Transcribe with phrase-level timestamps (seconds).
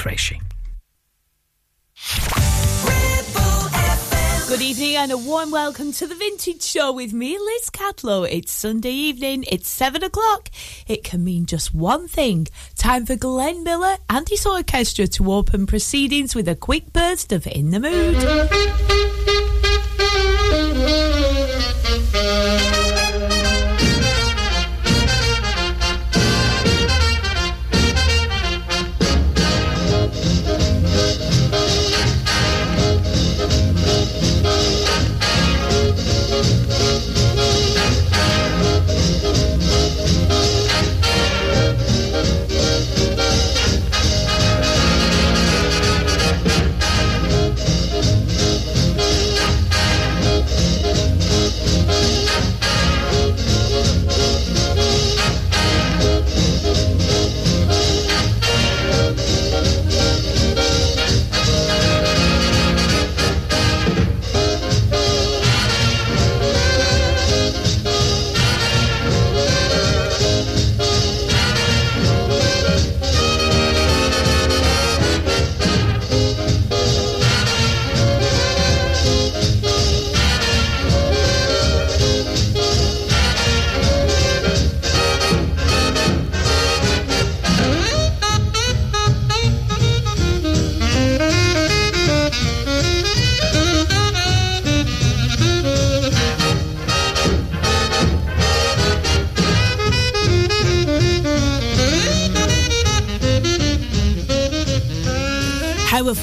[0.00, 0.40] crashing.
[4.48, 8.26] Good evening and a warm welcome to the Vintage Show with me, Liz Catlow.
[8.26, 10.48] It's Sunday evening, it's seven o'clock.
[10.88, 12.48] It can mean just one thing.
[12.76, 17.46] Time for Glenn Miller and his orchestra to open proceedings with a quick burst of
[17.46, 18.16] In the Mood.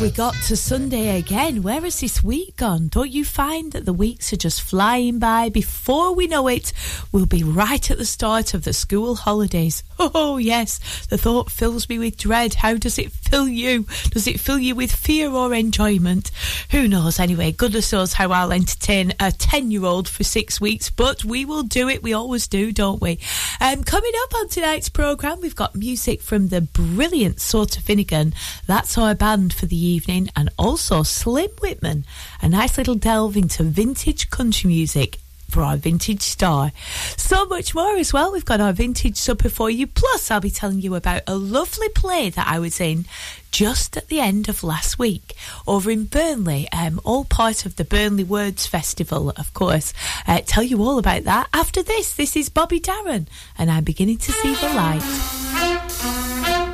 [0.08, 1.64] We got to Sunday again?
[1.64, 2.88] Where has this week gone?
[2.88, 5.50] Don't you find that the weeks are just flying by?
[5.50, 6.72] Before we know it,
[7.12, 9.84] we'll be right at the start of the school holidays.
[10.00, 12.54] Oh, yes, the thought fills me with dread.
[12.54, 13.88] How does it fill you?
[14.12, 16.30] Does it fill you with fear or enjoyment?
[16.70, 17.20] Who knows?
[17.20, 21.46] Anyway, goodness knows how I'll entertain a 10 year old for six weeks, but we
[21.46, 22.04] will do it.
[22.04, 23.18] We always do, don't we?
[23.60, 28.36] Um, coming up on tonight's programme, we've got music from the brilliant Sauter-Finegan.
[28.68, 29.97] That's our band for the evening,
[30.36, 32.06] and also Slim Whitman.
[32.42, 35.20] A nice little delve into vintage country music
[35.50, 36.72] for our vintage star.
[37.16, 38.32] So much more as well.
[38.32, 39.88] We've got our vintage supper for you.
[39.88, 43.06] Plus, I'll be telling you about a lovely play that I was in
[43.52, 45.36] just at the end of last week
[45.66, 49.94] over in Burnley, um, all part of the Burnley Words Festival, of course.
[50.28, 52.14] Uh, tell you all about that after this.
[52.14, 53.28] This is Bobby Darin,
[53.58, 56.67] and I'm beginning to see the light.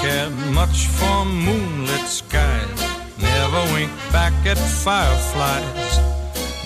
[0.00, 2.80] Cared much for moonlit skies,
[3.18, 5.92] never winked back at fireflies.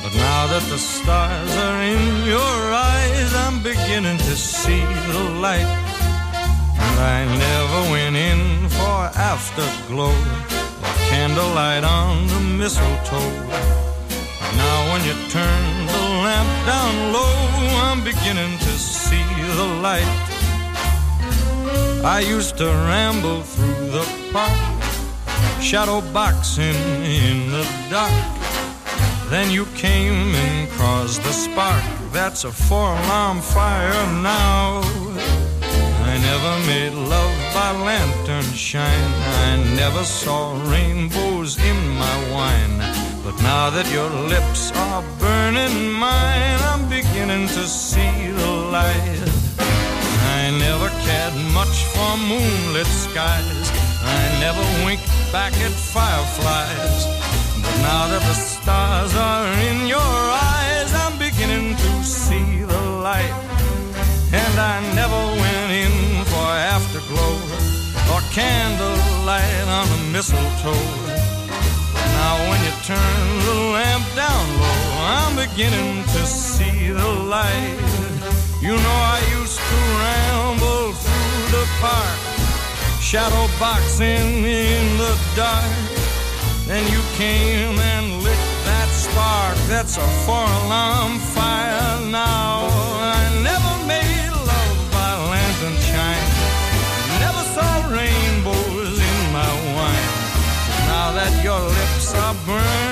[0.02, 2.58] But now that the stars are in your
[2.92, 5.70] eyes, I'm beginning to see the light.
[6.84, 9.00] And I never went in for
[9.32, 10.16] afterglow
[10.84, 13.34] or candlelight on the mistletoe.
[14.62, 17.34] Now when you turn the lamp down low,
[17.86, 19.24] I'm beginning to see
[19.56, 20.33] the light.
[22.04, 24.52] I used to ramble through the park,
[25.62, 28.12] shadow boxing in the dark.
[29.30, 31.82] Then you came and caused the spark.
[32.12, 34.82] That's a four alarm fire now.
[36.10, 39.12] I never made love by lantern shine.
[39.46, 42.78] I never saw rainbows in my wine.
[43.24, 49.33] But now that your lips are burning mine, I'm beginning to see the light.
[50.44, 53.66] I never cared much for moonlit skies.
[54.04, 57.06] I never winked back at fireflies.
[57.64, 60.14] But now that the stars are in your
[60.52, 63.32] eyes, I'm beginning to see the light.
[64.36, 67.36] And I never went in for afterglow
[68.12, 70.88] or candlelight on the mistletoe.
[72.20, 77.93] Now when you turn the lamp down low, I'm beginning to see the light.
[78.64, 82.18] You know I used to ramble through the park,
[82.98, 85.68] shadow boxing in the dark.
[86.64, 89.54] Then you came and lit that spark.
[89.68, 92.64] That's a four alarm fire now.
[93.04, 96.28] I never made love by lantern shine.
[97.20, 100.08] Never saw rainbows in my wine.
[100.88, 102.83] Now that your lips are burning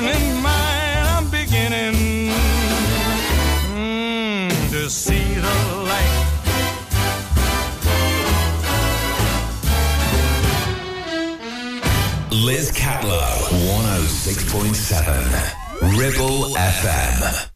[12.52, 14.44] Liz Catlow, 106.
[14.52, 17.51] 106.7 Ribble FM.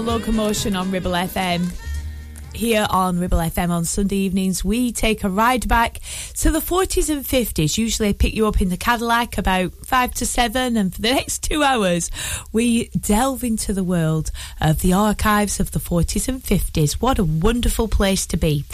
[0.00, 1.89] Locomotion on Ribble FM.
[2.52, 6.00] Here on Ribble FM on Sunday evenings, we take a ride back
[6.38, 7.78] to the 40s and 50s.
[7.78, 11.10] Usually, I pick you up in the Cadillac about five to seven, and for the
[11.14, 12.10] next two hours,
[12.52, 14.30] we delve into the world
[14.60, 16.94] of the archives of the 40s and 50s.
[16.94, 18.64] What a wonderful place to be.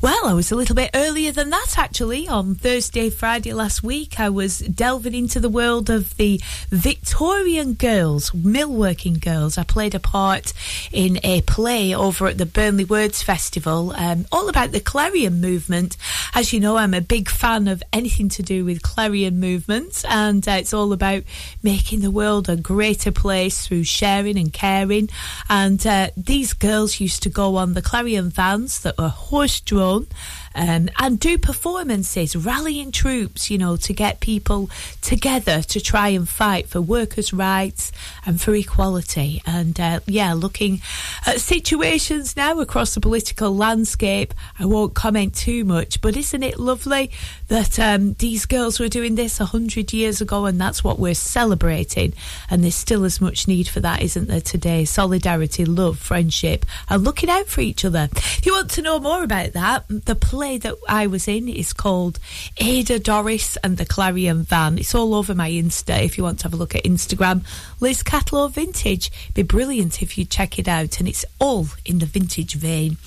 [0.00, 2.28] Well, I was a little bit earlier than that actually.
[2.28, 6.40] On Thursday, Friday last week, I was delving into the world of the
[6.70, 9.58] Victorian girls, millworking girls.
[9.58, 10.52] I played a part
[10.92, 15.96] in a play over at the Burnley Words Festival, um, all about the Clarion movement.
[16.34, 20.46] As you know, I'm a big fan of anything to do with Clarion movements, and
[20.46, 21.22] uh, it's all about
[21.62, 25.08] making the world a greater place through sharing and caring.
[25.48, 30.06] And uh, these girls used to go on the Clarion vans that were horse drawn
[30.54, 34.70] um, and do performances, rallying troops, you know, to get people
[35.00, 37.92] together to try and fight for workers' rights
[38.24, 39.42] and for equality.
[39.46, 40.80] And uh, yeah, looking
[41.26, 46.58] at situations now across the political landscape, I won't comment too much, but isn't it
[46.58, 47.10] lovely
[47.48, 51.14] that um, these girls were doing this a hundred years ago, and that's what we're
[51.14, 52.12] celebrating?
[52.48, 54.40] And there's still as much need for that, isn't there?
[54.40, 58.08] Today, solidarity, love, friendship, and looking out for each other.
[58.12, 61.72] If you want to know more about that, the play that I was in is
[61.72, 62.18] called
[62.58, 64.76] Ada Doris and the Clarion Van.
[64.76, 67.44] It's all over my Insta if you want to have a look at Instagram.
[67.80, 69.10] Liz Catlow Vintage.
[69.32, 72.98] Be brilliant if you check it out, and it's all in the vintage vein.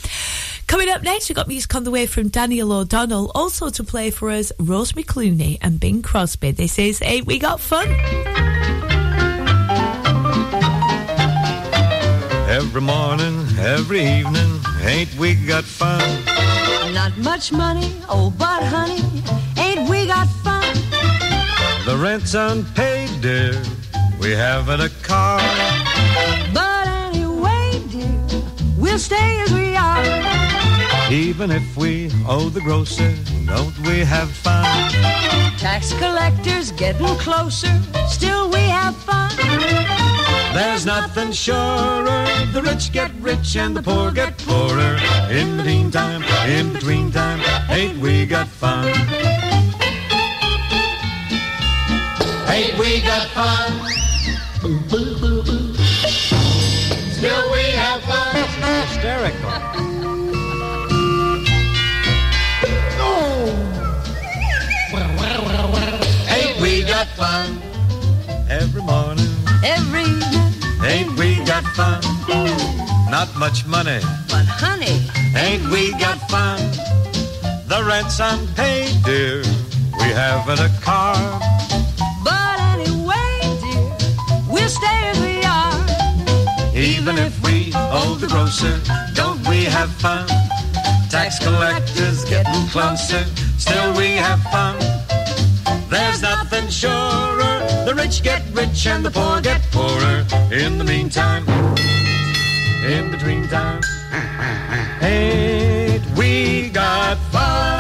[0.66, 3.32] Coming up next, we've got music on the way from Daniel O'Donnell.
[3.36, 6.52] Also to play for us, Rosemary Clooney and Bing Crosby.
[6.52, 7.88] This is Ain't We Got Fun?
[12.50, 16.37] Every morning, every evening, ain't we got fun?
[16.98, 19.04] Not much money, oh, but honey,
[19.56, 20.66] ain't we got fun?
[21.86, 23.54] The rent's unpaid, dear.
[24.20, 25.40] We haven't a car.
[26.56, 28.42] But anyway, dear,
[28.80, 30.37] we'll stay as we are.
[31.10, 33.14] Even if we owe the grocer,
[33.46, 34.66] don't we have fun?
[35.58, 37.74] Tax collectors getting closer,
[38.10, 39.32] still we have fun.
[40.54, 42.26] There's nothing surer.
[42.52, 45.00] The rich get rich and the poor get poorer.
[45.32, 48.86] In the meantime, in between time, ain't we got fun?
[52.50, 53.72] Ain't we got fun?
[57.12, 58.36] Still we have fun.
[58.88, 59.47] hysterical.
[68.50, 69.26] Every morning.
[69.64, 70.54] Every night.
[70.84, 72.02] Ain't we got fun?
[73.10, 74.00] Not much money.
[74.30, 75.02] But honey,
[75.36, 76.60] Ain't we got fun?
[77.68, 79.42] The rent's unpaid, dear.
[80.00, 81.16] We haven't a car.
[82.24, 83.90] but anyway, dear,
[84.50, 86.76] we'll stay as we are.
[86.76, 88.80] Even if we owe the grocer,
[89.16, 90.28] don't we have fun?
[91.10, 93.24] Tax collectors getting closer,
[93.58, 94.76] still we have fun.
[95.90, 97.58] There's nothing surer.
[97.86, 100.26] The rich get rich and the poor get poorer.
[100.52, 101.48] In the meantime,
[102.84, 103.82] in between time,
[105.02, 107.78] ain't we got fun?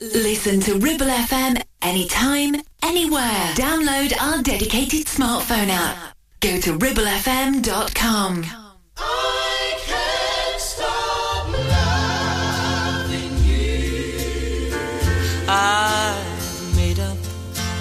[0.00, 3.52] Listen to Ribble FM anytime, anywhere.
[3.54, 6.14] Download our dedicated smartphone app.
[6.40, 8.44] Go to ribblefm.com.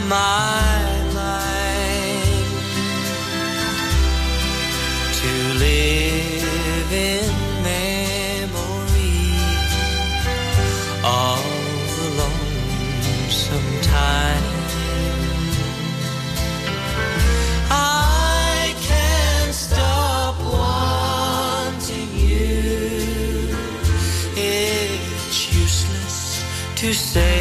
[0.08, 2.24] my mind
[5.20, 7.29] to live in
[7.63, 9.34] memory
[11.03, 11.44] of
[11.98, 14.44] the lonesome time.
[17.70, 23.56] I can't stop wanting you.
[24.36, 26.44] It's useless
[26.77, 27.38] to say.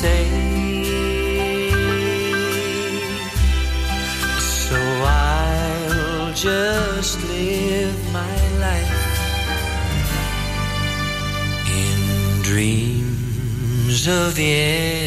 [0.00, 0.24] Say.
[4.38, 8.94] So I'll just live my life
[11.80, 14.97] in dreams of yesterday.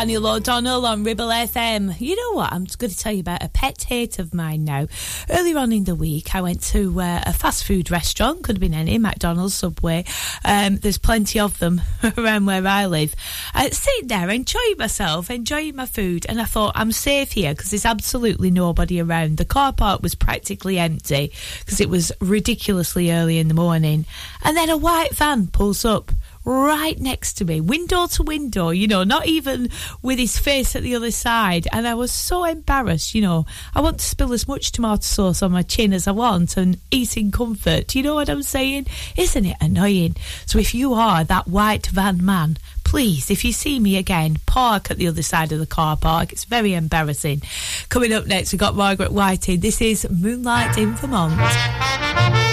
[0.00, 2.00] Daniel O'Donnell on Ribble FM.
[2.00, 2.54] You know what?
[2.54, 4.86] I'm going to tell you about a pet hate of mine now.
[5.28, 8.42] Earlier on in the week, I went to uh, a fast food restaurant.
[8.42, 10.06] Could have been any, McDonald's, Subway.
[10.42, 11.82] Um, there's plenty of them
[12.16, 13.14] around where I live.
[13.54, 17.68] Uh, sitting there, enjoying myself, enjoying my food, and I thought, I'm safe here because
[17.68, 19.36] there's absolutely nobody around.
[19.36, 24.06] The car park was practically empty because it was ridiculously early in the morning.
[24.42, 26.10] And then a white van pulls up
[26.44, 29.68] right next to me, window to window, you know, not even
[30.02, 31.68] with his face at the other side.
[31.72, 33.46] And I was so embarrassed, you know.
[33.74, 36.78] I want to spill as much tomato sauce on my chin as I want and
[36.90, 37.94] eat in comfort.
[37.94, 38.86] You know what I'm saying?
[39.16, 40.16] Isn't it annoying?
[40.46, 44.90] So if you are that white van man, please, if you see me again, park
[44.90, 46.32] at the other side of the car park.
[46.32, 47.42] It's very embarrassing.
[47.88, 49.60] Coming up next, we've got Margaret Whiting.
[49.60, 52.49] This is Moonlight in Vermont.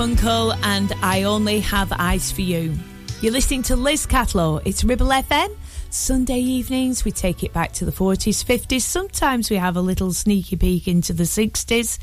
[0.00, 2.74] Garfunkel, and I Only Have Eyes for You.
[3.20, 4.62] You're listening to Liz Catlow.
[4.64, 5.54] It's Ribble FM.
[5.90, 8.80] Sunday evenings, we take it back to the 40s, 50s.
[8.80, 11.98] Sometimes we have a little sneaky peek into the 60s.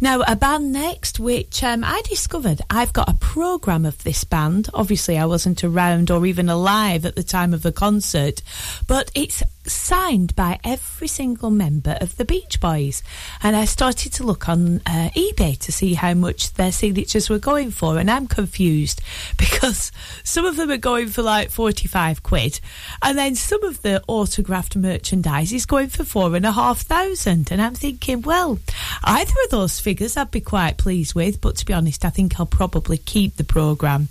[0.00, 4.70] Now, a band next, which um, I discovered, I've got a programme of this band.
[4.72, 8.40] Obviously, I wasn't around or even alive at the time of the concert,
[8.86, 13.02] but it's signed by every single member of the Beach Boys.
[13.42, 17.38] And I started to look on uh, eBay to see how much their signatures were
[17.38, 17.98] going for.
[17.98, 19.00] And I'm confused
[19.38, 22.60] because some of them are going for like 45 quid.
[23.02, 27.50] And then some of the autographed merchandise is going for four and a half thousand.
[27.50, 28.58] And I'm thinking, well,
[29.02, 31.40] either of those figures I'd be quite pleased with.
[31.40, 34.08] But to be honest, I think I'll probably keep the programme.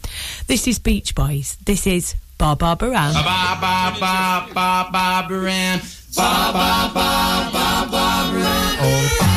[0.48, 1.58] This is Beach Boys.
[1.66, 3.14] This is Ba Barbara Ann.
[3.14, 4.16] Ba ba ba
[4.52, 5.80] ba ba Baran.
[6.12, 7.10] Ba ba ba
[7.56, 8.76] ba ba Baran.
[8.84, 9.32] Oh ba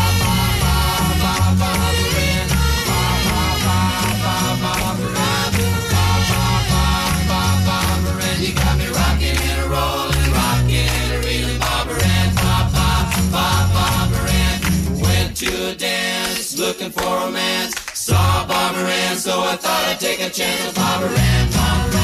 [15.36, 17.74] to a dance, looking for romance.
[17.92, 21.50] Saw Barbara Ann, so I thought I'd take a chance with Barbara Ann.
[21.52, 21.95] Ba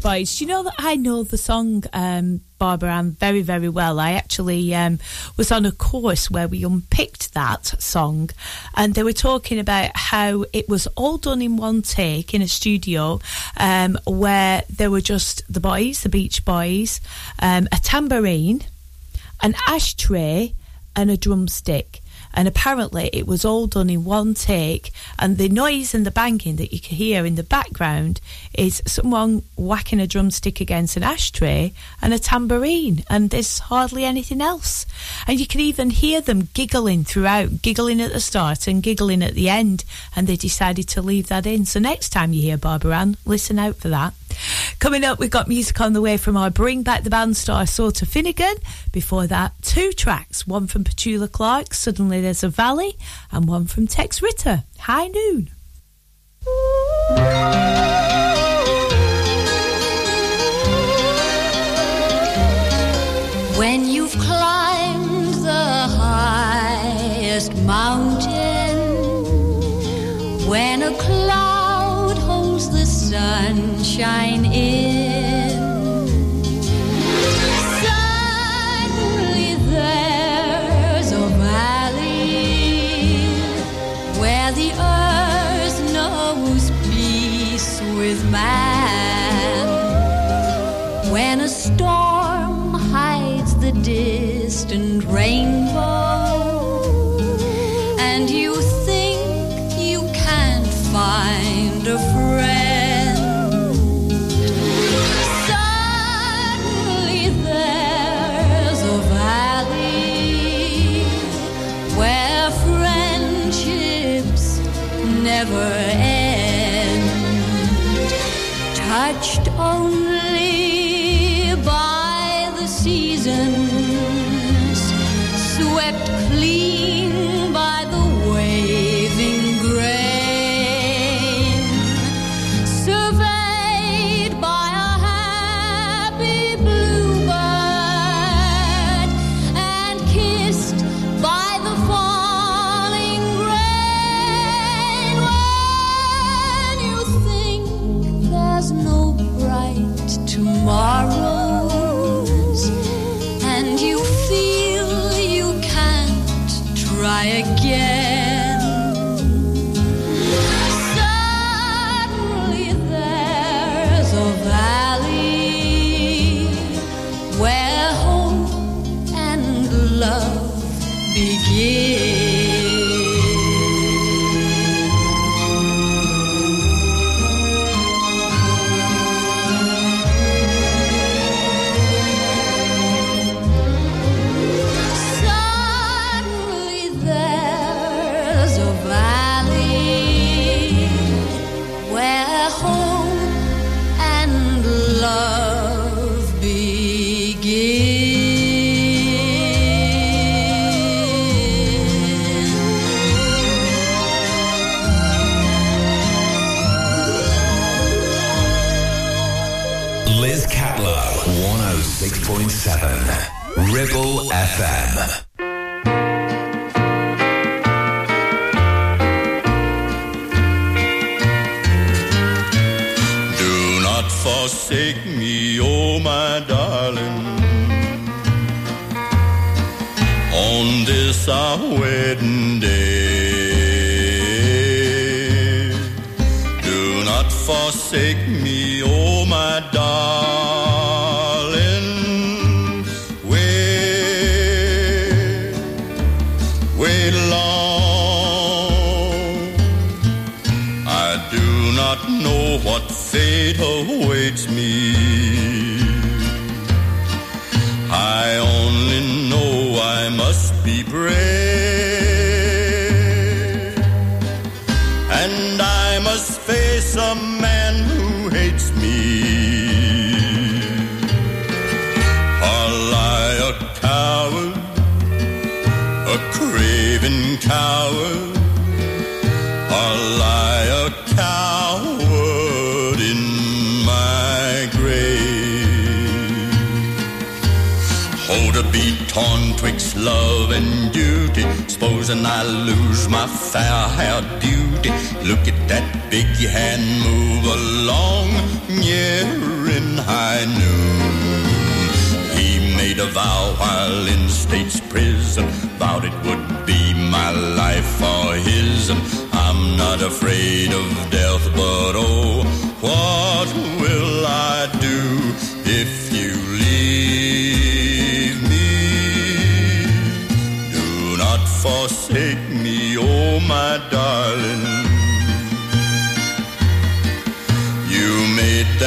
[0.00, 0.36] Boys.
[0.36, 4.00] Do you know that I know the song um, Barbara Ann very, very well?
[4.00, 4.98] I actually um,
[5.36, 8.30] was on a course where we unpicked that song
[8.74, 12.48] and they were talking about how it was all done in one take in a
[12.48, 13.20] studio
[13.56, 17.00] um, where there were just the boys, the Beach Boys,
[17.40, 18.62] um, a tambourine,
[19.42, 20.54] an ashtray,
[20.96, 22.00] and a drumstick.
[22.34, 24.92] And apparently, it was all done in one take.
[25.18, 28.20] And the noise and the banging that you can hear in the background
[28.54, 33.04] is someone whacking a drumstick against an ashtray and a tambourine.
[33.10, 34.86] And there's hardly anything else.
[35.26, 39.34] And you can even hear them giggling throughout, giggling at the start and giggling at
[39.34, 39.84] the end.
[40.14, 41.64] And they decided to leave that in.
[41.64, 44.14] So next time you hear Barbara Ann, listen out for that.
[44.78, 47.66] Coming up, we've got music on the way from our Bring Back the Band star,
[47.66, 48.62] Sauter-Finegan.
[48.92, 52.96] Before that, two tracks one from Petula Clark, Suddenly There's a Valley,
[53.32, 55.50] and one from Tex Ritter, High Noon.
[63.58, 68.17] When you've climbed the highest mountain,
[73.98, 74.87] sunshine in,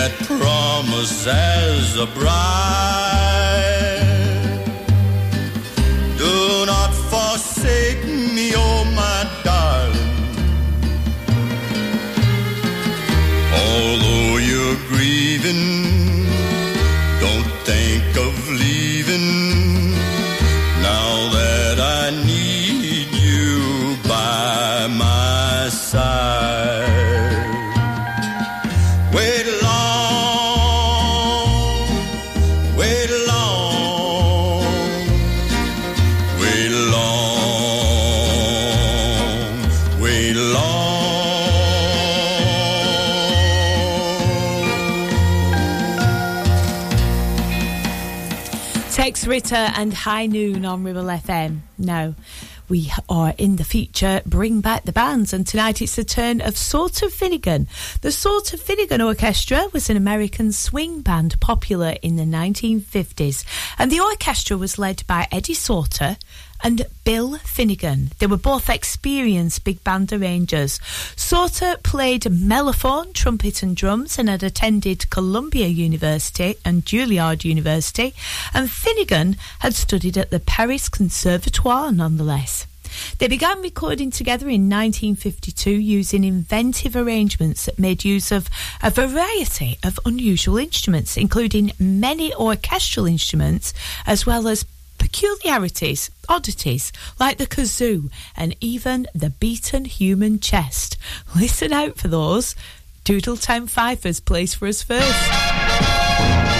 [0.01, 3.40] that promise as a bride.
[49.51, 51.59] Ritter and High Noon on Ribble FM.
[51.77, 52.15] Now,
[52.69, 56.57] we are in the feature Bring Back the Bands, and tonight it's the turn of
[56.57, 57.67] Sauter-Finegan.
[57.99, 63.43] The Sauter-Finegan Orchestra was an American swing band popular in the 1950s,
[63.77, 66.15] and the orchestra was led by Eddie Sauter
[66.63, 68.15] and Bill Finegan.
[68.17, 70.79] They were both experienced big band arrangers.
[71.15, 78.13] Sauter played mellophone, trumpet, and drums and had attended Columbia University and Juilliard University,
[78.53, 82.67] and Finegan had studied at the Paris Conservatoire nonetheless.
[83.19, 88.49] They began recording together in 1952 using inventive arrangements that made use of
[88.81, 93.73] a variety of unusual instruments, including many orchestral instruments
[94.05, 94.65] as well as
[95.01, 100.95] peculiarities, oddities like the kazoo and even the beaten human chest.
[101.35, 102.55] Listen out for those.
[103.03, 106.50] Doodletown Fifers plays for us first.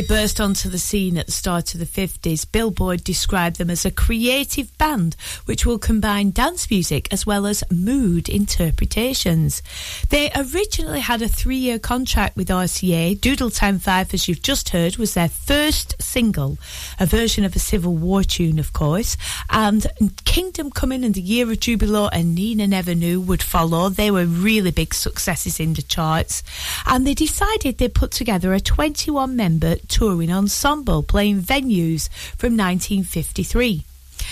[0.00, 3.84] They burst onto the scene at the start of the 50s, Billboard described them as
[3.84, 9.62] a creative band which will combine dance music as well as mood interpretations.
[10.08, 13.18] They originally had a three year contract with RCA.
[13.18, 16.56] Doodletown Fifers, as you've just heard, was their first single,
[16.98, 19.18] a version of a Civil War tune, of course.
[19.50, 19.86] And
[20.24, 23.90] Kingdom Coming and the Year of Jubilee and Nina Never Knew would follow.
[23.90, 26.42] They were really big successes in the charts.
[26.86, 33.84] And they decided they'd put together a 21 member touring ensemble playing venues from 1953.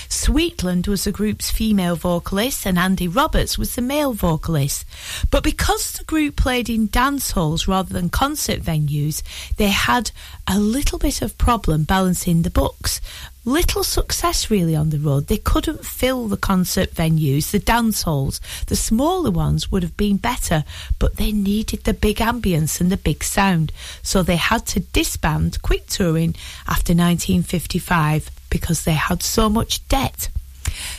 [0.09, 4.85] Sweetland was the group's female vocalist and Andy Roberts was the male vocalist.
[5.31, 9.23] But because the group played in dance halls rather than concert venues,
[9.57, 10.11] they had
[10.47, 13.01] a little bit of problem balancing the books.
[13.45, 15.29] Little success really on the road.
[15.29, 18.41] They couldn't fill the concert venues, the dance halls.
[18.67, 20.65] The smaller ones would have been better,
[20.99, 23.73] but they needed the big ambience and the big sound.
[24.03, 26.35] So they had to disband, quit touring
[26.67, 30.29] after 1955 because they had so much debt.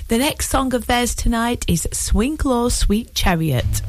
[0.07, 3.81] The next song of theirs tonight is Swing Low Sweet Chariot.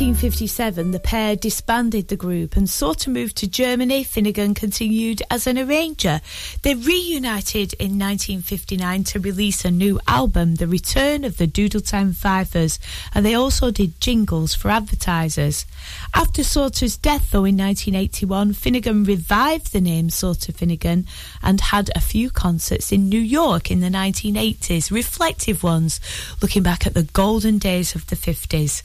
[0.00, 4.02] 1957, the pair disbanded the group and sought to move to Germany.
[4.02, 6.22] Finegan continued as an arranger.
[6.62, 12.78] They reunited in 1959 to release a new album, The Return of the Doodletown Fifers,
[13.14, 15.66] and they also did jingles for advertisers.
[16.14, 21.06] After Sauter's death, though, in 1981, Finegan revived the name Sauter-Finegan
[21.42, 26.00] and had a few concerts in New York in the 1980s, reflective ones,
[26.40, 28.82] looking back at the golden days of the 50s.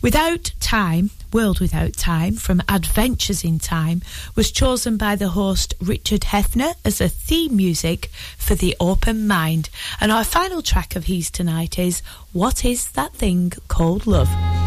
[0.00, 4.02] Without Time, World Without Time from Adventures in Time
[4.34, 9.70] was chosen by the host Richard Heffner as a theme music for the open mind.
[10.00, 12.02] And our final track of his tonight is
[12.32, 14.61] What is That Thing Called Love?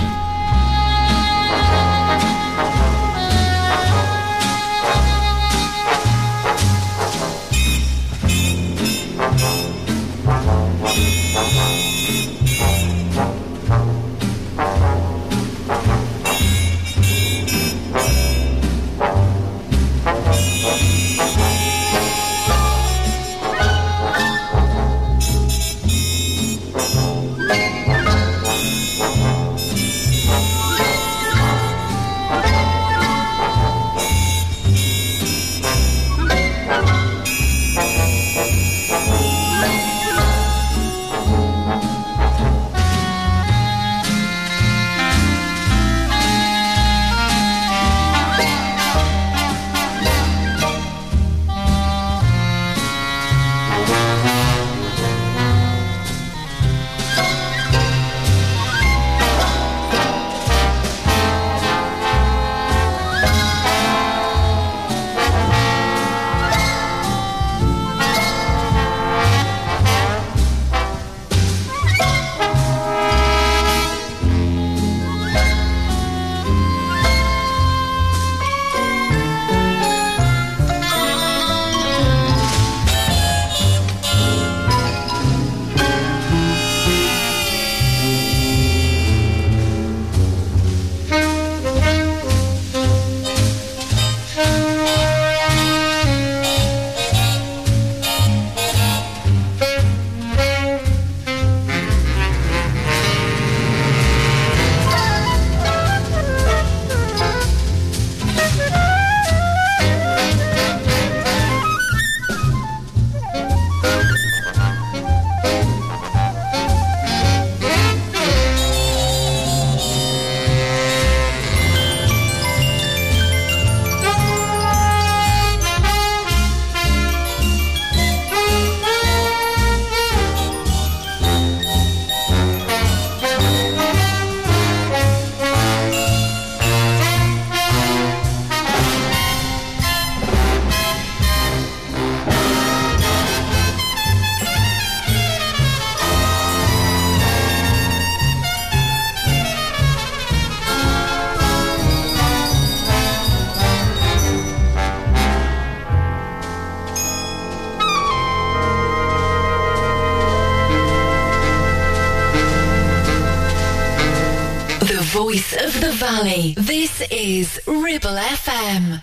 [166.15, 169.01] This is Ribble FM.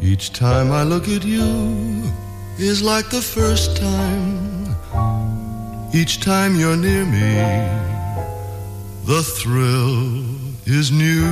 [0.00, 2.02] Each time I look at you
[2.58, 4.74] is like the first time.
[5.92, 7.34] Each time you're near me,
[9.04, 10.24] the thrill
[10.64, 11.26] is new.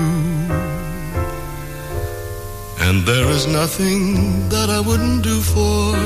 [2.80, 5.96] And there is nothing that I wouldn't do for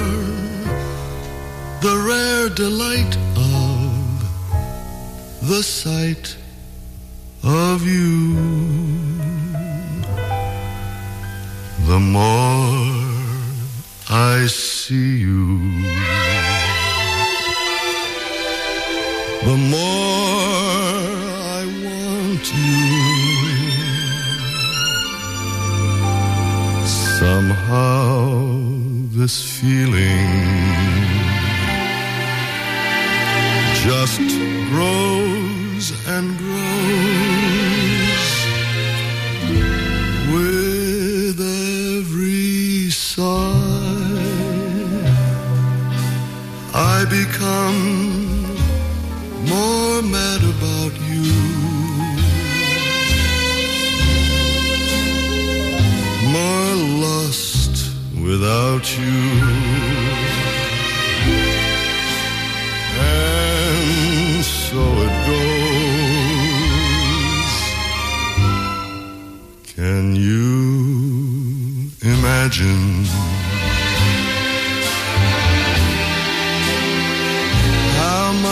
[1.82, 3.88] the rare delight of
[5.48, 6.36] the sight
[7.86, 8.15] you.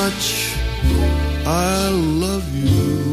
[0.05, 0.55] Much
[1.47, 3.04] I love you.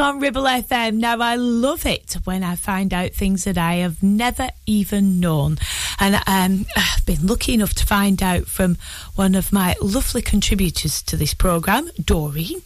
[0.00, 0.94] On Ribble FM.
[0.94, 5.56] Now, I love it when I find out things that I have never even known.
[6.00, 8.76] And um, I've been lucky enough to find out from
[9.14, 12.56] one of my lovely contributors to this programme, Dory,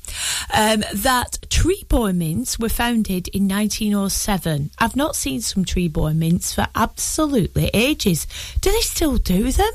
[0.55, 4.71] um, that Trebor mints were founded in 1907.
[4.79, 8.27] I've not seen some Trebor mints for absolutely ages.
[8.61, 9.73] Do they still do them?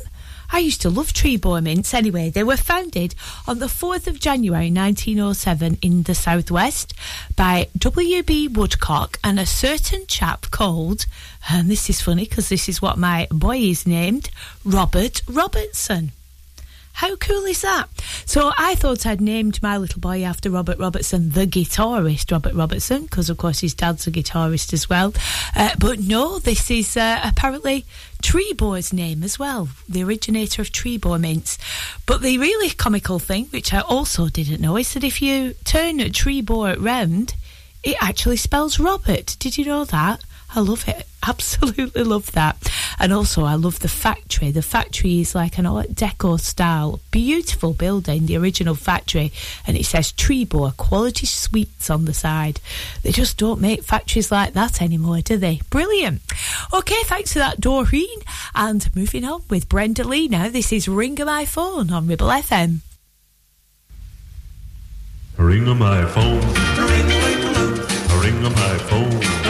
[0.54, 1.96] I used to love Trebor mints.
[1.96, 3.16] Anyway, they were founded
[3.48, 6.94] on the 4th of January 1907 in the southwest
[7.36, 8.50] by W.B.
[8.50, 11.08] Woodcock and a certain chap called,
[11.50, 14.30] and this is funny because this is what my boy is named,
[14.64, 16.12] Robert Robertson.
[16.94, 17.90] How cool is that?
[18.26, 23.04] So I thought I'd named my little boy after Robert Robertson, the guitarist Robert Robertson,
[23.04, 25.14] because of course his dad's a guitarist as well.
[25.56, 27.86] Uh, but no, this is uh, apparently
[28.22, 31.58] Trebor's name as well, the originator of Trebor mints.
[32.06, 35.98] But the really comical thing, which I also didn't know, is that if you turn
[35.98, 37.34] Trebor round,
[37.84, 39.36] it actually spells Robert.
[39.40, 40.24] Did you know that?
[40.56, 41.08] I love it.
[41.28, 42.58] Absolutely love that.
[43.00, 44.52] And also, I love the factory.
[44.52, 49.32] The factory is like an Art Deco style, beautiful building, the original factory,
[49.66, 52.60] and it says Trebor Quality Sweets on the side.
[53.04, 55.62] They just don't make factories like that anymore, do they?
[55.70, 56.22] Brilliant.
[56.74, 58.20] Okay, thanks for that, Doreen.
[58.54, 60.50] And moving on with Brenda Lee now.
[60.50, 62.80] This is Ring-a My Phone on Ribble FM.
[65.38, 66.42] Ring on my phone.
[68.22, 69.43] Ring on my phone.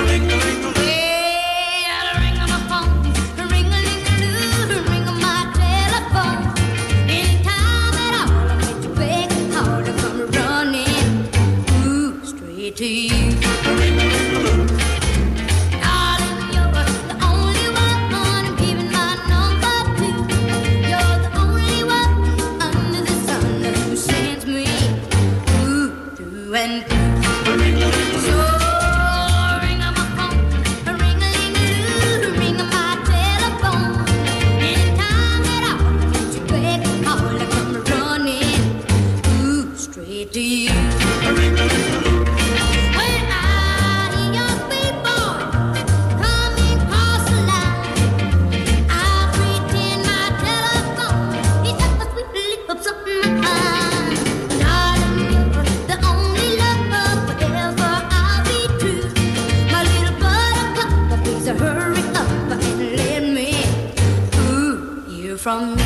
[65.44, 65.83] From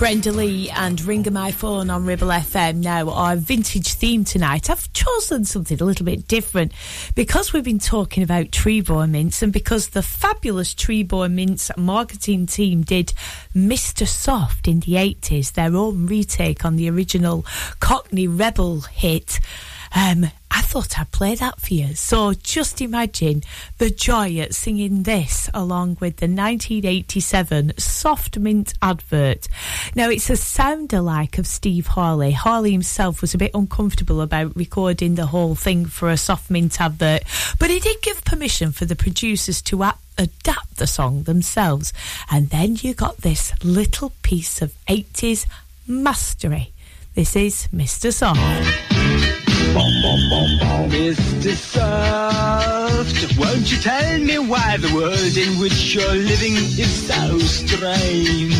[0.00, 2.76] Brenda Lee and Ring-a My Phone on Ribble FM.
[2.76, 6.72] Now, our vintage theme tonight, I've chosen something a little bit different
[7.14, 12.80] because we've been talking about Trebor mints and because the fabulous Trebor mints marketing team
[12.80, 13.12] did
[13.54, 14.08] Mr.
[14.08, 17.44] Soft in the 80s, their own retake on the original
[17.80, 19.38] Cockney Rebel hit.
[19.94, 21.94] Um, I thought I'd play that for you.
[21.94, 23.42] So just imagine
[23.78, 29.48] the joy at singing this along with the 1987 Soft Mint advert.
[29.94, 32.32] Now, it's a sound alike of Steve Harley.
[32.32, 36.80] Harley himself was a bit uncomfortable about recording the whole thing for a Soft Mint
[36.80, 37.22] advert,
[37.58, 41.92] but he did give permission for the producers to a- adapt the song themselves.
[42.30, 45.46] And then you got this little piece of 80s
[45.86, 46.72] mastery.
[47.14, 48.12] This is Mr.
[48.12, 48.99] Soft.
[51.10, 51.54] Mr.
[51.54, 58.54] Soft, won't you tell me why the world in which you're living is so strange?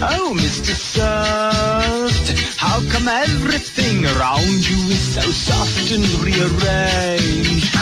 [0.00, 0.74] Oh, Mr.
[0.74, 7.74] Soft, how come everything around you is so soft and rearranged?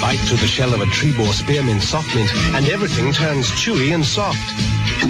[0.00, 3.94] Bite through the shell of a tree Trebor spearmint soft mint, and everything turns chewy
[3.94, 4.38] and soft.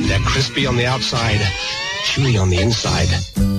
[0.09, 1.41] They're crispy on the outside,
[2.05, 3.54] chewy on the inside.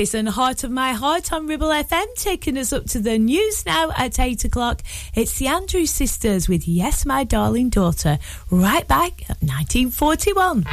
[0.00, 3.18] This is an Heart of My Heart on Ribble FM, taking us up to the
[3.18, 4.80] news now at 8 o'clock.
[5.14, 8.18] It's the Andrews Sisters with Yes, My Darling Daughter,
[8.50, 10.64] right back at 1941.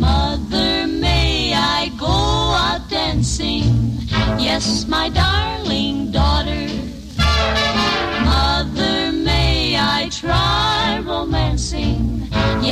[0.00, 3.98] Mother, may I go out dancing?
[4.38, 5.35] Yes, my darling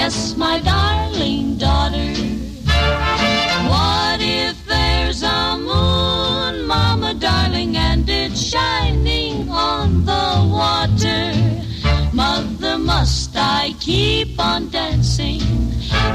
[0.05, 2.13] Yes, my darling daughter.
[3.73, 11.33] What if there's a moon, mama darling, and it's shining on the water?
[12.13, 15.41] Mother, must I keep on dancing?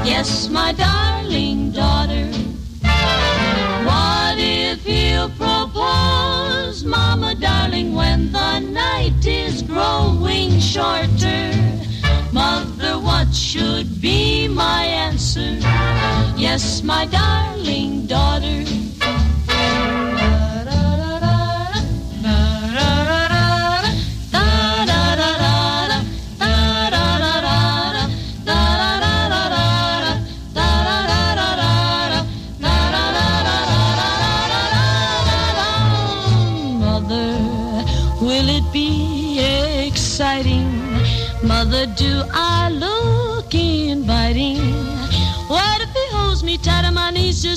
[0.06, 2.30] Yes, my darling daughter.
[3.90, 11.50] What if you propose, mama darling, when the night is growing shorter?
[12.32, 15.58] Mother, what should be my answer?
[16.36, 18.79] Yes, my darling daughter.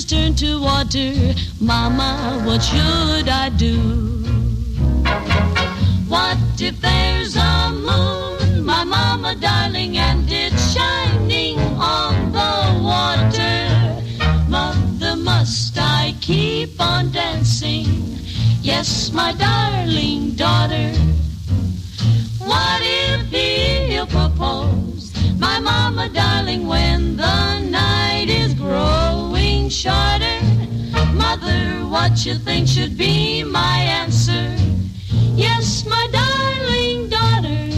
[0.06, 1.12] Turn to water?
[1.60, 3.76] Mama, what should I do?
[6.08, 12.52] What if there's a moon, my mama darling, and it's shining on the
[12.82, 13.58] water?
[14.48, 17.86] Mother, must I keep on dancing?
[18.62, 20.92] Yes, my darling daughter.
[22.38, 24.93] What if he'll propose,
[25.38, 30.40] my mama darling, when the night is growing shorter?
[31.14, 34.56] Mother, what you think should be my answer?
[35.36, 36.54] Yes, my darling
[37.46, 37.73] Oh,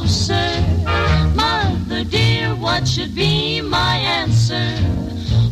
[0.00, 0.50] closer?
[1.34, 4.76] Mother dear, what should be my answer?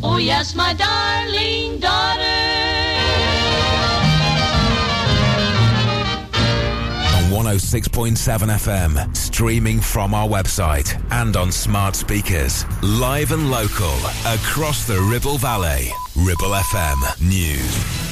[0.02, 2.22] Oh, yes, my darling daughter.
[7.16, 12.64] On 106.7 FM, streaming from our website and on smart speakers.
[12.82, 13.96] Live and local
[14.26, 15.90] across the Ribble Valley.
[16.16, 18.07] Ribble FM News.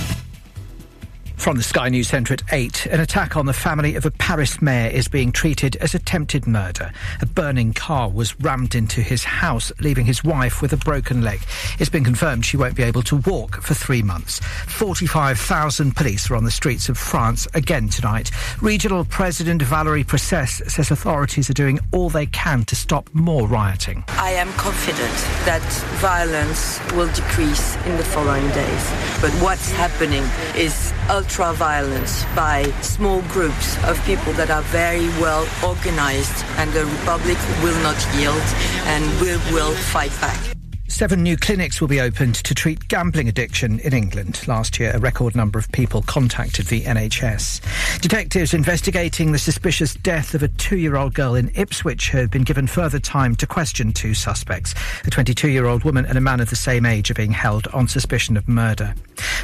[1.36, 4.60] From the Sky News Centre at 8, an attack on the family of a Paris
[4.60, 6.90] mayor is being treated as attempted murder.
[7.20, 11.40] A burning car was rammed into his house, leaving his wife with a broken leg.
[11.78, 14.40] It's been confirmed she won't be able to walk for three months.
[14.40, 18.32] 45,000 police are on the streets of France again tonight.
[18.60, 24.02] Regional President Valérie Pécresse says authorities are doing all they can to stop more rioting.
[24.08, 25.14] I am confident
[25.44, 25.62] that
[26.00, 28.90] violence will decrease in the following days.
[29.20, 30.24] But what's happening
[30.56, 36.84] is ultra violence by small groups of people that are very well organized, and the
[36.84, 38.42] Republic will not yield
[38.86, 40.55] and we will fight back.
[40.96, 44.40] Seven new clinics will be opened to treat gambling addiction in England.
[44.48, 48.00] Last year, a record number of people contacted the NHS.
[48.00, 52.44] Detectives investigating the suspicious death of a two year old girl in Ipswich have been
[52.44, 54.74] given further time to question two suspects.
[55.04, 57.66] A 22 year old woman and a man of the same age are being held
[57.74, 58.94] on suspicion of murder.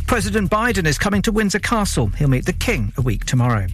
[0.06, 2.06] President Biden is coming to Windsor Castle.
[2.06, 3.66] He'll meet the King a week tomorrow.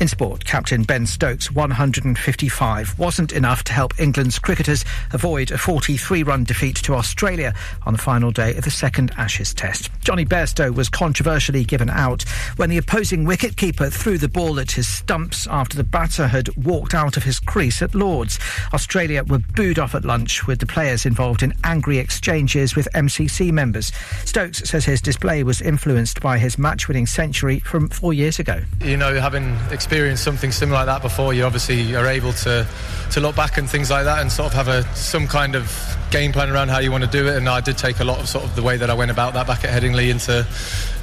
[0.00, 4.82] In sport, captain Ben Stokes' 155 wasn't enough to help England's cricketers
[5.12, 7.52] avoid a 43 run defeat to Australia
[7.84, 9.90] on the final day of the second Ashes test.
[10.00, 12.22] Jonny Bairstow was controversially given out
[12.56, 16.94] when the opposing wicketkeeper threw the ball at his stumps after the batter had walked
[16.94, 18.38] out of his crease at Lords.
[18.72, 23.52] Australia were booed off at lunch with the players involved in angry exchanges with MCC
[23.52, 23.92] members.
[24.24, 28.62] Stokes says his display was influenced by his match winning century from four years ago.
[28.82, 29.54] You know, having
[29.90, 32.64] experienced something similar like that before, you obviously are able to
[33.10, 35.66] to look back and things like that and sort of have a some kind of
[36.12, 37.36] game plan around how you want to do it.
[37.36, 39.34] And I did take a lot of sort of the way that I went about
[39.34, 40.46] that back at Headingley into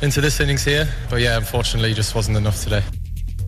[0.02, 0.88] into this innings here.
[1.10, 2.82] But yeah, unfortunately, just wasn't enough today.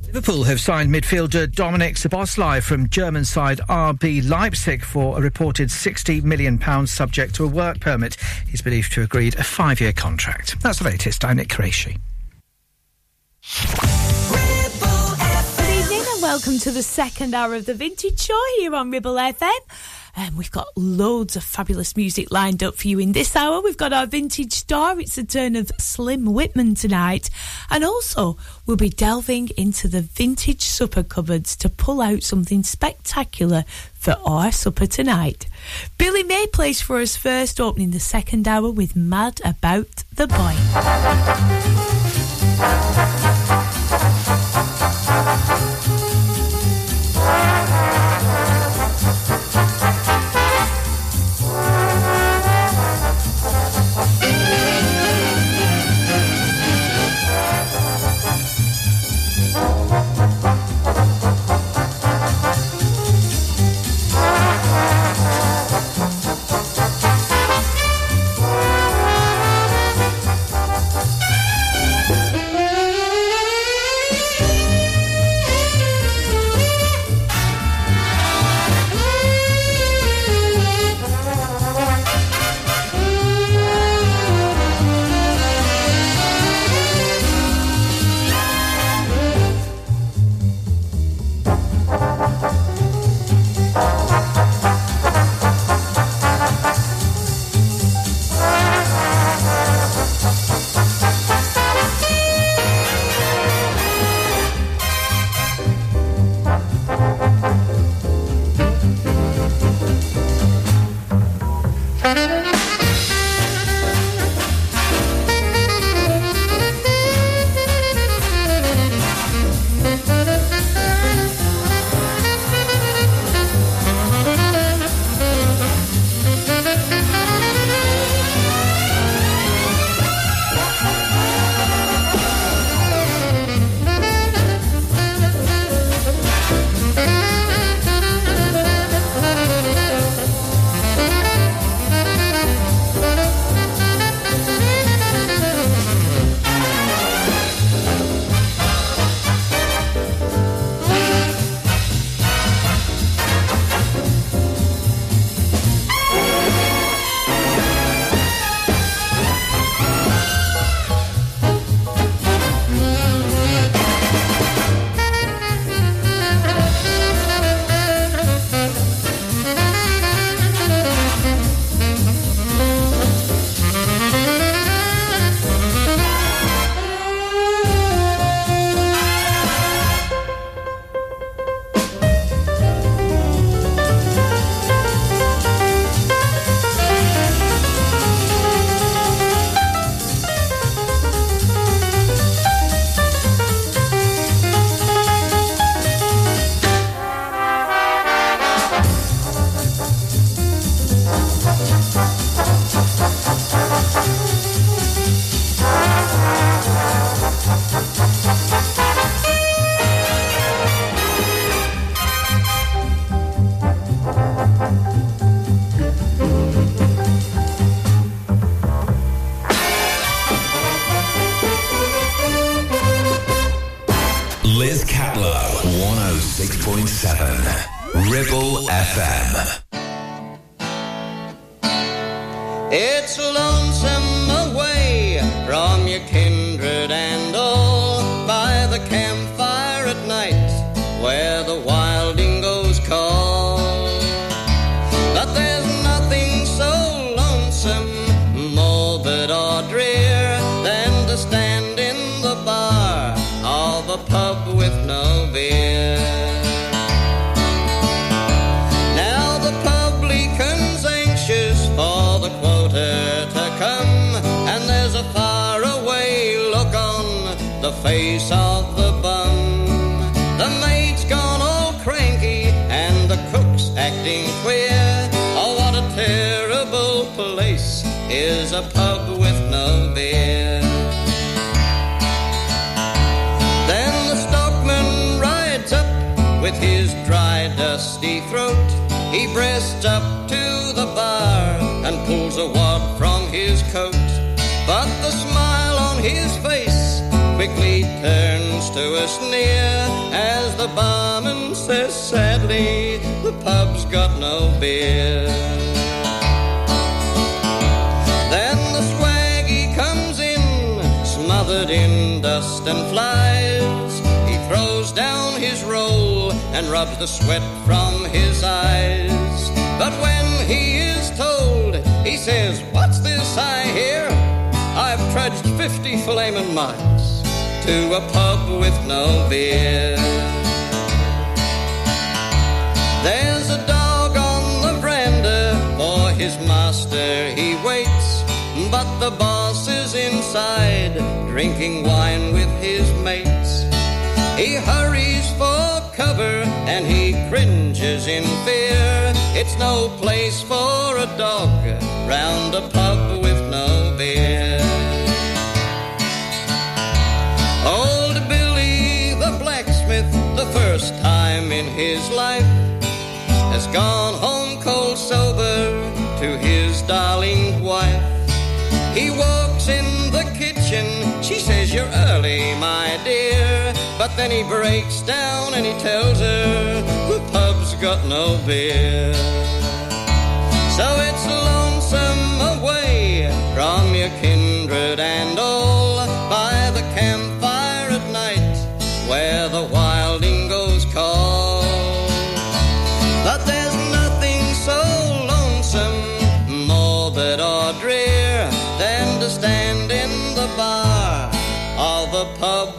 [0.08, 6.22] Liverpool have signed midfielder Dominic Szoboszlai from German side RB Leipzig for a reported £60
[6.24, 8.18] million subject to a work permit.
[8.46, 10.60] He's believed to have agreed a five-year contract.
[10.62, 11.24] That's the latest.
[11.24, 11.98] I'm Nick Qureshi
[16.30, 19.50] welcome to the second hour of the Vintage Show here on Ribble FM.
[20.16, 23.62] Um, we've got loads of fabulous music lined up for you in this hour.
[23.62, 25.00] We've got our vintage star.
[25.00, 27.32] It's the turn of Slim Whitman tonight.
[27.72, 33.64] And also, we'll be delving into the vintage supper cupboards to pull out something spectacular
[33.96, 35.48] for our supper tonight.
[35.98, 40.56] Billy May plays for us first, opening the second hour with Mad About the Boy.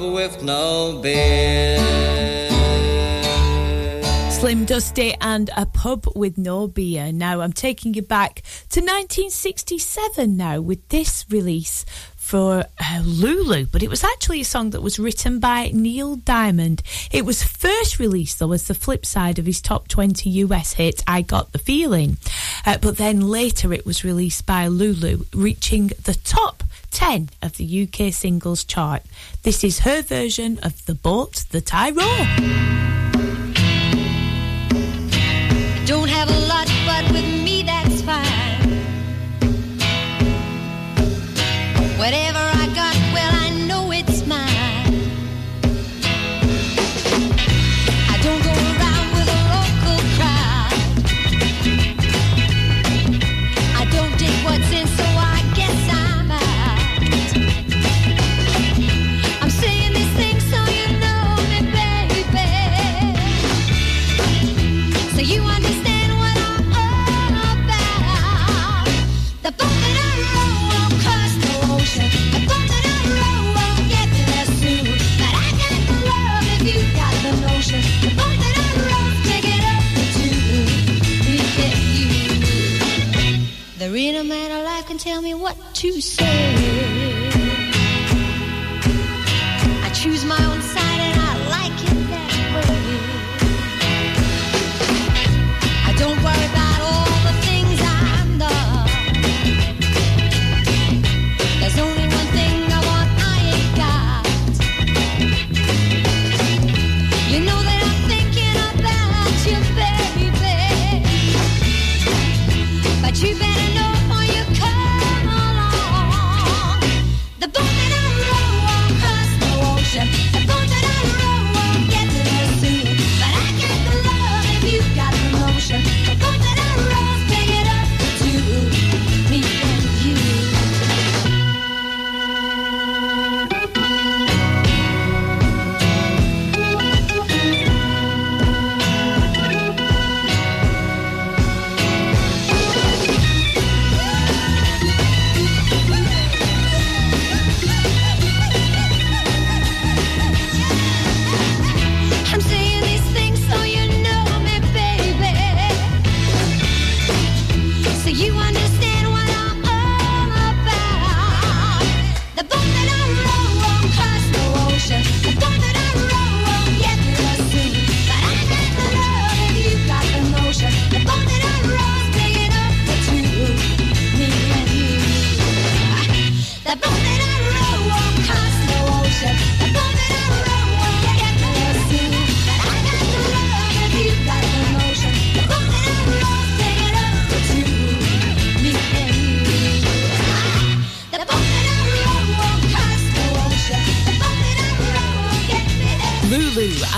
[0.01, 1.79] with no beer.
[4.31, 7.13] Slim Dusty and a pub with no beer.
[7.13, 8.37] Now I'm taking you back
[8.71, 11.85] to 1967 now with this release
[12.17, 16.83] for uh, Lulu, but it was actually a song that was written by Neil Diamond.
[17.11, 21.03] It was first released, though, as the flip side of his top 20 US hit,
[21.07, 22.17] I Got the Feeling.
[22.65, 27.89] Uh, but then later it was released by Lulu, reaching the top 10 of the
[27.89, 29.03] UK singles chart.
[29.43, 33.00] This is her version of The Boat That I Row.
[85.57, 86.25] what to say.
[89.83, 90.60] I choose my own.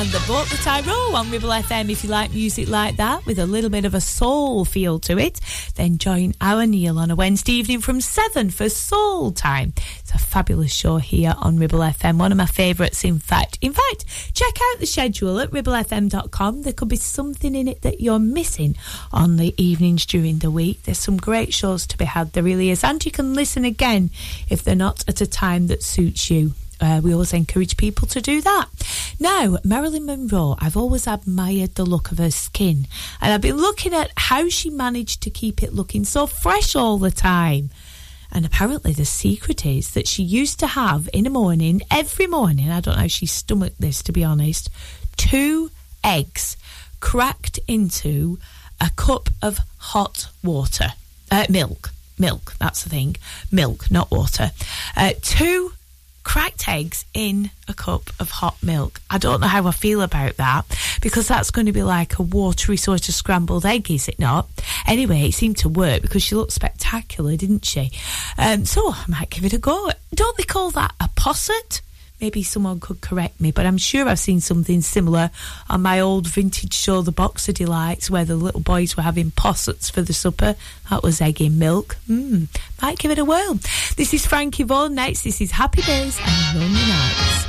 [0.02, 1.88] And the boat that I row on Ribble FM.
[1.88, 5.16] If you like music like that with a little bit of a soul feel to
[5.16, 5.38] it,
[5.76, 9.72] then join our Neil on a Wednesday evening from 7 for Soul Time.
[10.00, 12.18] It's a fabulous show here on Ribble FM.
[12.18, 13.58] One of my favourites, in fact.
[13.60, 14.04] In fact,
[14.34, 16.62] check out the schedule at ribblefm.com.
[16.62, 18.74] There could be something in it that you're missing
[19.12, 20.82] on the evenings during the week.
[20.82, 22.82] There's some great shows to be had, there really is.
[22.82, 24.10] And you can listen again
[24.48, 26.54] if they're not at a time that suits you.
[26.82, 28.66] Uh, we always encourage people to do that.
[29.20, 32.88] Now, Marilyn Monroe, I've always admired the look of her skin,
[33.20, 36.98] and I've been looking at how she managed to keep it looking so fresh all
[36.98, 37.70] the time.
[38.32, 42.68] And apparently, the secret is that she used to have in the morning, every morning,
[42.68, 44.68] I don't know how she stomached this to be honest,
[45.16, 45.70] two
[46.02, 46.56] eggs
[46.98, 48.38] cracked into
[48.80, 50.94] a cup of hot water.
[51.30, 51.90] Uh, milk.
[52.18, 53.16] Milk, that's the thing.
[53.52, 54.50] Milk, not water.
[54.96, 55.72] Uh, two
[56.24, 59.00] cracked eggs in a cup of hot milk.
[59.10, 60.64] I don't know how I feel about that
[61.00, 64.48] because that's going to be like a watery sort of scrambled egg, is it not?
[64.86, 67.90] Anyway, it seemed to work because she looked spectacular, didn't she?
[68.38, 69.90] Um, so I might give it a go.
[70.14, 71.80] Don't they call that a posset?
[72.22, 75.32] Maybe someone could correct me, but I'm sure I've seen something similar
[75.68, 79.32] on my old vintage show, The Box of Delights, where the little boys were having
[79.32, 80.54] possets for the supper.
[80.88, 81.96] That was egg in milk.
[82.08, 82.46] Mmm,
[82.80, 83.58] might give it a whirl.
[83.96, 85.24] This is Frankie Vaughan next.
[85.24, 87.42] This is Happy Days and Lonely Nights.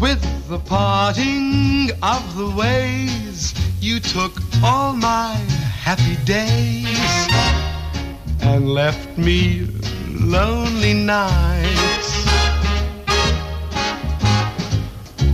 [0.00, 4.32] With the parting of the ways, you took
[4.64, 5.34] all my
[5.82, 7.47] happy days
[8.54, 9.68] and left me
[10.08, 12.10] lonely nights.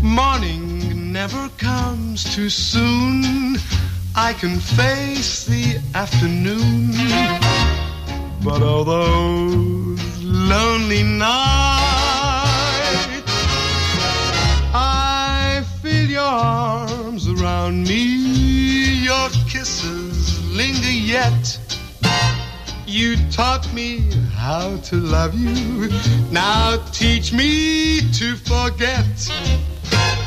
[0.03, 3.57] Morning never comes too soon.
[4.16, 6.93] I can face the afternoon,
[8.43, 11.35] but all those lonely nights.
[14.74, 18.03] I feel your arms around me,
[19.09, 21.64] your kisses linger yet.
[22.95, 25.89] You taught me how to love you,
[26.31, 29.05] now teach me to forget.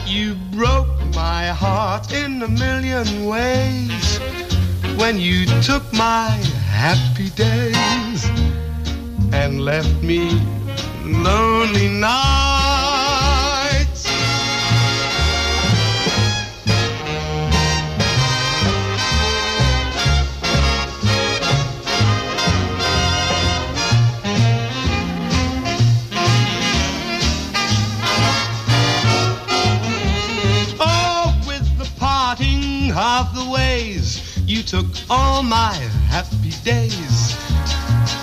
[0.05, 4.19] You broke my heart in a million ways
[4.97, 6.27] when you took my
[6.67, 8.25] happy days
[9.31, 10.37] and left me
[11.05, 12.66] lonely nights.
[34.67, 35.73] Took all my
[36.09, 37.37] happy days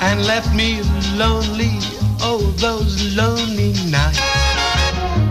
[0.02, 0.82] and left me
[1.16, 1.78] lonely.
[2.20, 4.20] Oh, those lonely nights.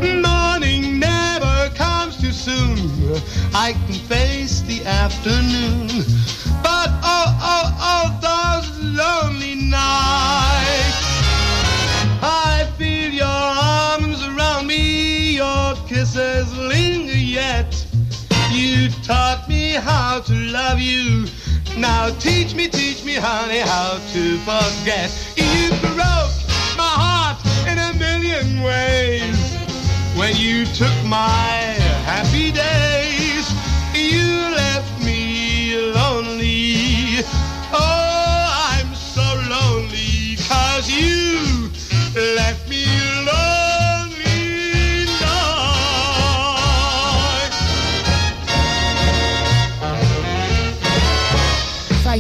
[0.02, 2.80] Morning never comes too soon.
[3.54, 5.88] I can face the afternoon.
[6.64, 10.98] But oh, oh, oh, those lonely nights.
[12.24, 17.83] I feel your arms around me, your kisses linger yet.
[18.54, 21.26] You taught me how to love you.
[21.76, 25.10] Now teach me, teach me, honey, how to forget.
[25.36, 26.38] You broke
[26.78, 29.36] my heart in a million ways
[30.16, 31.50] when you took my
[32.06, 33.50] happy days.
[33.96, 37.26] You left me lonely.
[37.74, 41.72] Oh, I'm so lonely, cause you
[42.36, 42.63] left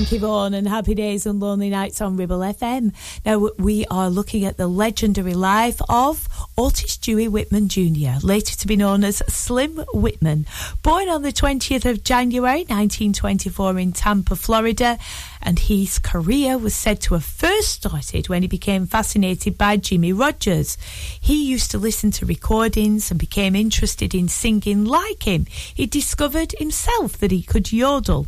[0.04, 2.94] Frankie Vaughan and Happy Days and Lonely Nights on Ribble FM.
[3.26, 6.28] Now, we are looking at the legendary life of
[6.58, 10.46] Otis Dewey Whitman Jr., later to be known as Slim Whitman.
[10.82, 15.00] Born on the 20th of January 1924 in Tampa, Florida,
[15.42, 20.12] and his career was said to have first started when he became fascinated by Jimmie
[20.12, 20.78] Rodgers.
[21.22, 25.46] He used to listen to recordings and became interested in singing like him.
[25.74, 28.28] He discovered himself that he could yodel.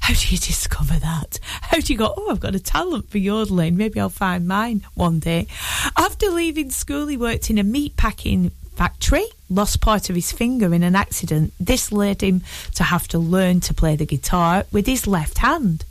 [0.00, 1.38] How do you discover that?
[1.62, 3.76] How do you go, oh, I've got a talent for yodeling.
[3.76, 5.46] Maybe I'll find mine one day.
[5.96, 10.72] After leaving school, he worked in a meat packing factory, lost part of his finger
[10.72, 11.52] in an accident.
[11.60, 12.42] This led him
[12.76, 15.84] to have to learn to play the guitar with his left hand.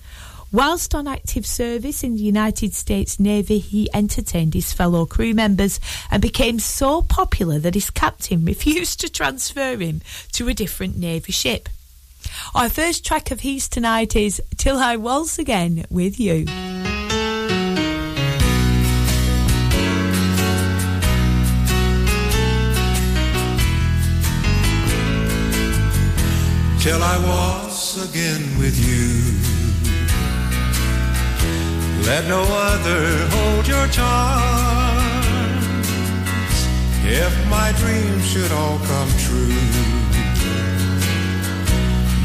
[0.51, 5.79] Whilst on active service in the United States Navy, he entertained his fellow crew members
[6.09, 10.01] and became so popular that his captain refused to transfer him
[10.31, 11.69] to a different Navy ship.
[12.55, 16.45] Our first track of his tonight is Till I Waltz Again with You.
[26.79, 29.19] Till I waltz again with you.
[32.07, 35.09] Let no other hold your charms.
[37.03, 39.88] If my dreams should all come true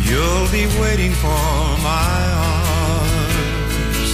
[0.09, 1.45] you'll be waiting for
[1.83, 2.19] my
[2.53, 4.11] arms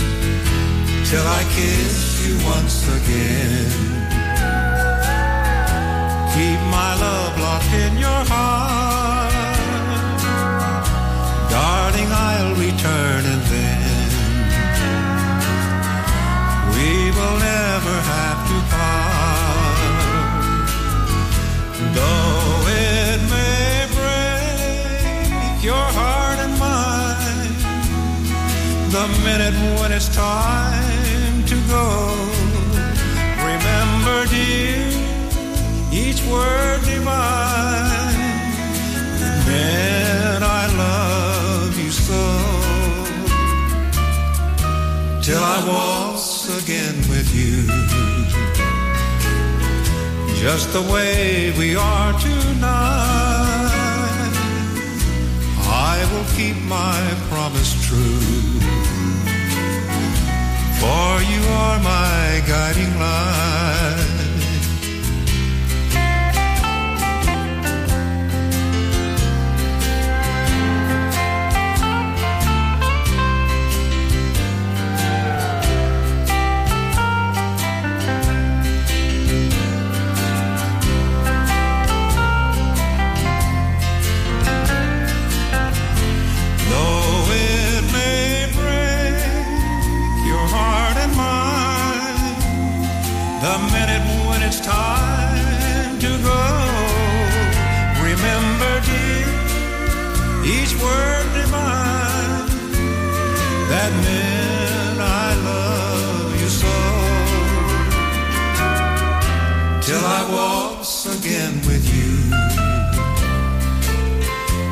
[1.11, 3.71] till I kiss you once again.
[6.35, 9.33] Keep my love locked in your heart.
[11.51, 14.09] Darling, I'll return and then
[16.75, 19.11] we will never have to part.
[21.95, 22.40] Though
[29.01, 31.87] the minute when it's time to go,
[33.51, 34.91] remember, dear
[35.91, 38.19] each word divine.
[39.47, 42.25] Man, I love you so.
[45.23, 46.29] Till I waltz
[46.63, 47.57] again with you.
[50.45, 53.30] Just the way we are tonight.
[55.93, 58.21] I will keep my promise true.
[60.81, 64.00] For you are my guiding light.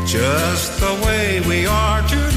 [0.08, 2.32] Just the way we are tonight.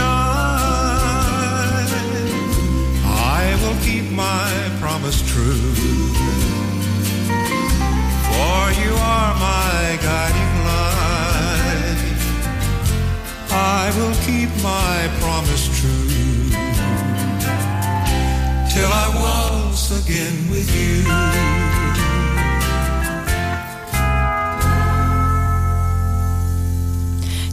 [3.06, 5.73] I will keep my promise true.
[8.27, 12.11] For you are my guiding light.
[13.52, 16.49] I will keep my promise true.
[18.73, 21.60] Till I waltz again with you.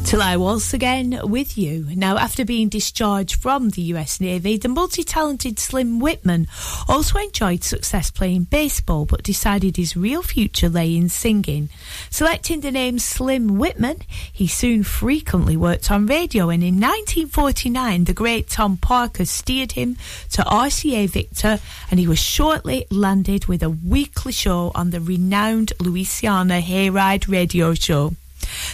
[0.08, 1.86] Till I waltz again with you.
[1.94, 6.46] Now, after being discharged from the US Navy, the multi talented Slim Whitman
[6.88, 11.68] also enjoyed success playing baseball but decided his real future lay in singing.
[12.08, 13.98] Selecting the name Slim Whitman,
[14.32, 19.98] he soon frequently worked on radio, and in 1949, the great Tom Parker steered him
[20.30, 21.60] to RCA Victor,
[21.90, 27.74] and he was shortly landed with a weekly show on the renowned Louisiana Hayride radio
[27.74, 28.14] show.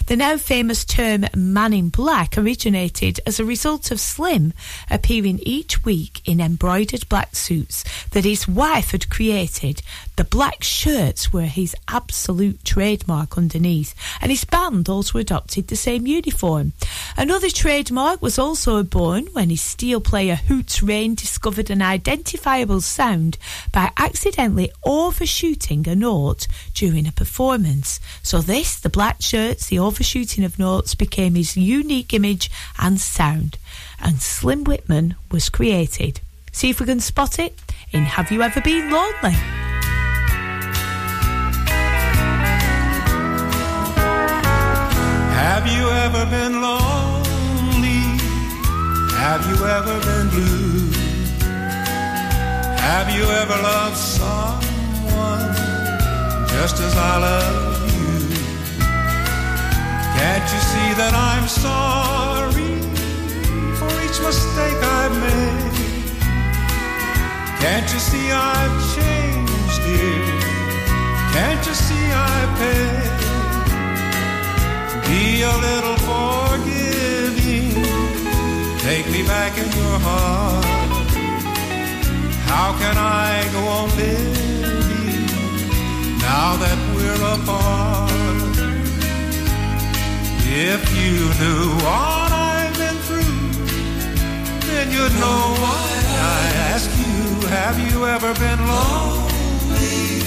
[0.07, 4.53] The now famous term man in black originated as a result of Slim
[4.91, 9.83] appearing each week in embroidered black suits that his wife had created.
[10.17, 16.07] The black shirts were his absolute trademark underneath, and his band also adopted the same
[16.07, 16.73] uniform.
[17.17, 23.39] Another trademark was also born when his steel player Hoot Raines discovered an identifiable sound
[23.73, 28.01] by accidentally overshooting a note during a performance.
[28.23, 29.21] So this, the black
[29.55, 33.57] shirts, the overshooting of notes became his unique image and sound,
[34.01, 36.21] and Slim Whitman was created.
[36.53, 37.55] See if we can spot it
[37.93, 39.37] in Have You Ever Been Lonely?
[45.45, 48.03] Have you ever been lonely?
[49.17, 50.91] Have you ever been blue?
[52.77, 55.55] Have you ever loved someone
[56.49, 58.04] just as I love you?
[60.25, 62.73] Can't you see that I'm sorry
[63.79, 65.77] for each mistake I've made?
[67.61, 70.25] Can't you see I've changed, dear?
[71.37, 73.13] Can't you see I've paid?
[75.05, 77.85] Be a little forgiving.
[78.81, 80.65] Take me back in your heart.
[82.49, 85.27] How can I go on living
[86.17, 88.14] now that we're apart?
[90.57, 93.41] If you knew what I've been through,
[94.69, 97.49] then you'd know why I ask you.
[97.49, 100.23] Have you ever been lonely?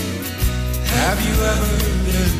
[0.84, 1.78] Have you ever
[2.12, 2.37] been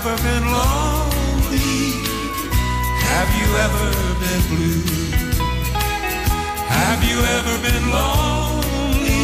[0.00, 1.58] ever been lonely?
[3.10, 3.88] Have you ever
[4.22, 4.82] been blue?
[6.78, 9.22] Have you ever been lonely?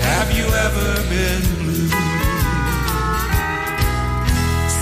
[0.00, 1.61] Have you ever been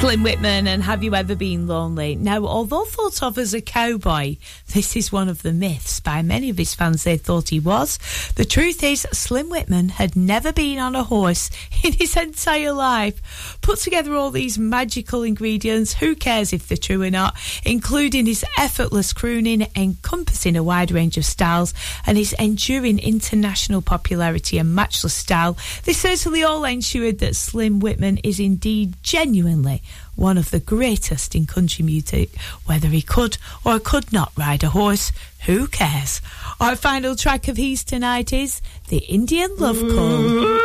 [0.00, 2.16] Slim Whitman and Have You Ever Been Lonely?
[2.16, 4.38] Now, although thought of as a cowboy,
[4.72, 6.00] this is one of the myths.
[6.00, 7.98] By many of his fans, they thought he was.
[8.36, 11.50] The truth is, Slim Whitman had never been on a horse
[11.84, 13.58] in his entire life.
[13.60, 17.36] Put together all these magical ingredients, who cares if they're true or not,
[17.66, 21.74] including his effortless crooning, encompassing a wide range of styles,
[22.06, 28.16] and his enduring international popularity and matchless style, they certainly all ensured that Slim Whitman
[28.24, 29.82] is indeed genuinely
[30.20, 32.36] one of the greatest in country music.
[32.66, 35.12] Whether he could or could not ride a horse,
[35.46, 36.20] who cares?
[36.60, 40.60] Our final track of his tonight is The Indian Love Call.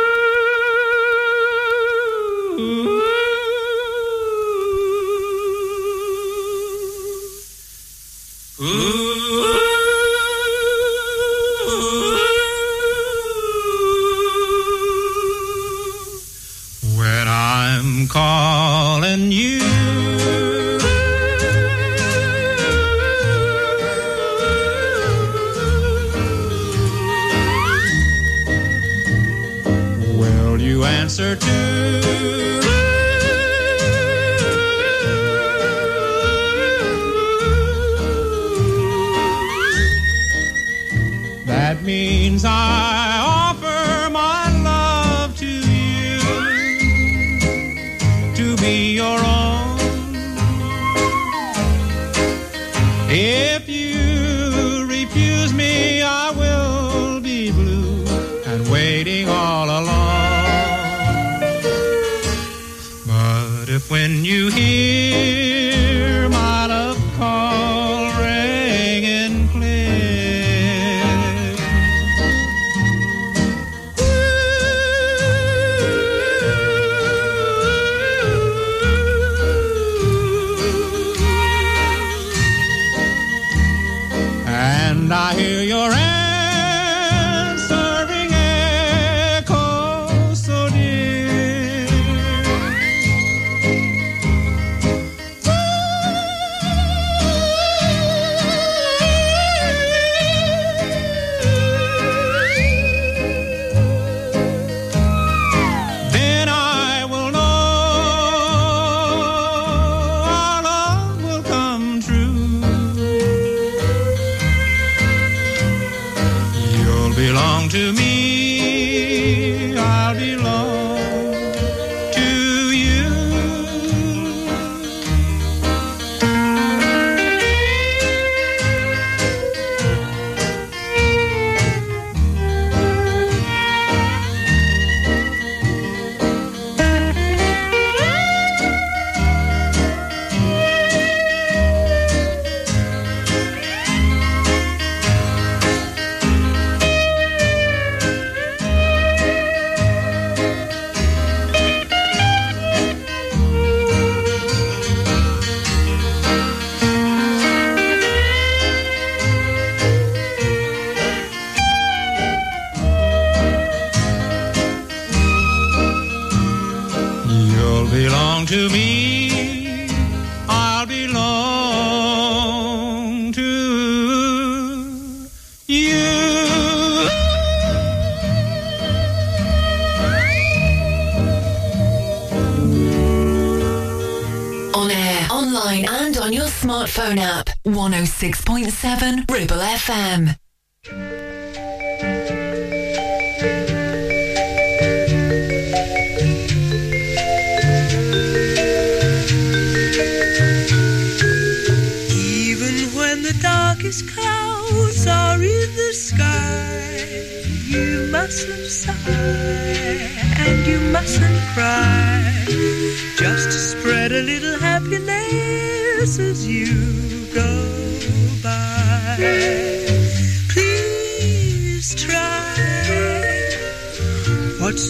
[8.58, 8.95] When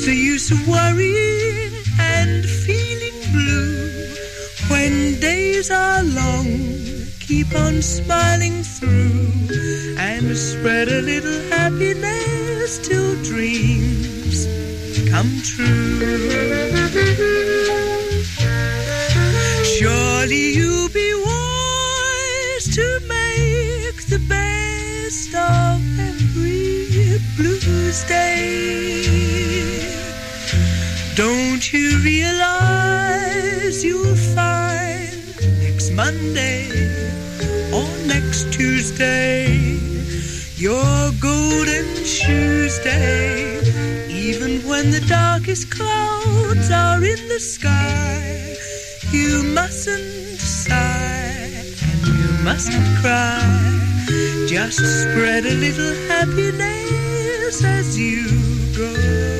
[0.06, 4.06] the use of worrying and feeling blue
[4.68, 6.46] when days are long?
[7.18, 9.26] Keep on smiling through
[9.98, 14.46] and spread a little happiness till dreams
[15.10, 15.98] come true.
[19.64, 29.35] Surely you'll be wise to make the best of every blues day.
[31.16, 35.16] Don't you realize you'll find
[35.62, 36.68] next Monday
[37.72, 39.48] or next Tuesday
[40.56, 43.62] your golden shoes day?
[44.10, 48.54] Even when the darkest clouds are in the sky,
[49.10, 53.40] you mustn't sigh and you mustn't cry.
[54.46, 58.28] Just spread a little happiness as you
[58.76, 59.35] go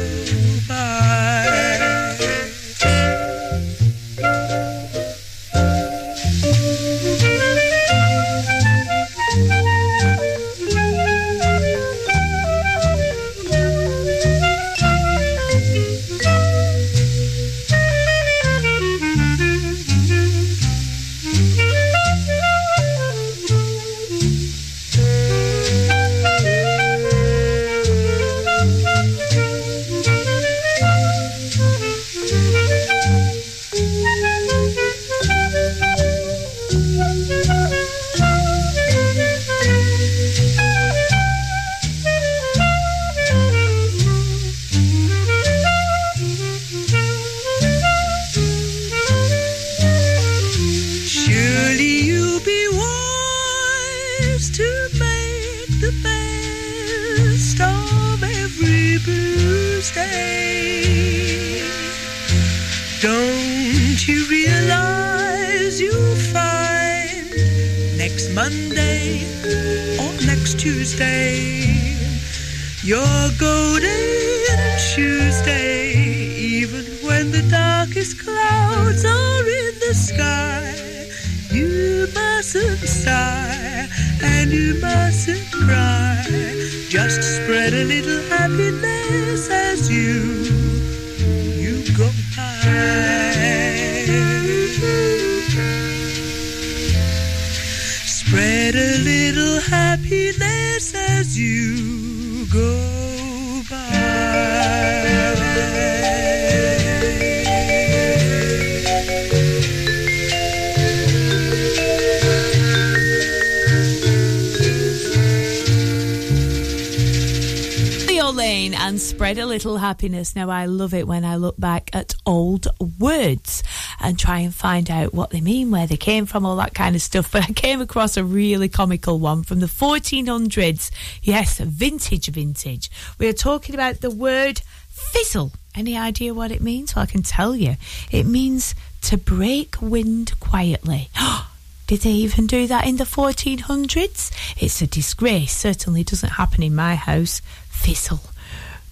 [119.97, 120.37] happiness.
[120.37, 122.69] Now, I love it when I look back at old
[123.01, 123.63] words
[123.99, 126.95] and try and find out what they mean, where they came from, all that kind
[126.95, 127.33] of stuff.
[127.33, 130.91] But I came across a really comical one from the 1400s.
[131.23, 132.91] Yes, vintage, vintage.
[133.19, 134.61] We are talking about the word
[134.91, 135.53] fizzle.
[135.75, 136.95] Any idea what it means?
[136.95, 137.77] Well, I can tell you.
[138.11, 141.09] It means to break wind quietly.
[141.87, 144.31] Did they even do that in the 1400s?
[144.63, 145.57] It's a disgrace.
[145.57, 147.41] Certainly doesn't happen in my house.
[147.71, 148.21] Fizzle.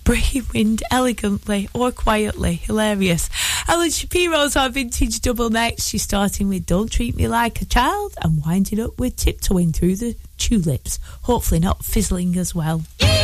[0.05, 2.57] Breaking wind elegantly or quietly.
[2.57, 3.29] Hilarious.
[3.67, 5.89] Helen Shapiro's our vintage double next.
[5.89, 9.97] She's starting with Don't Treat Me Like a Child and winding up with Tiptoeing Through
[9.97, 10.99] the Tulips.
[11.23, 12.83] Hopefully not fizzling as well.
[13.01, 13.24] Well,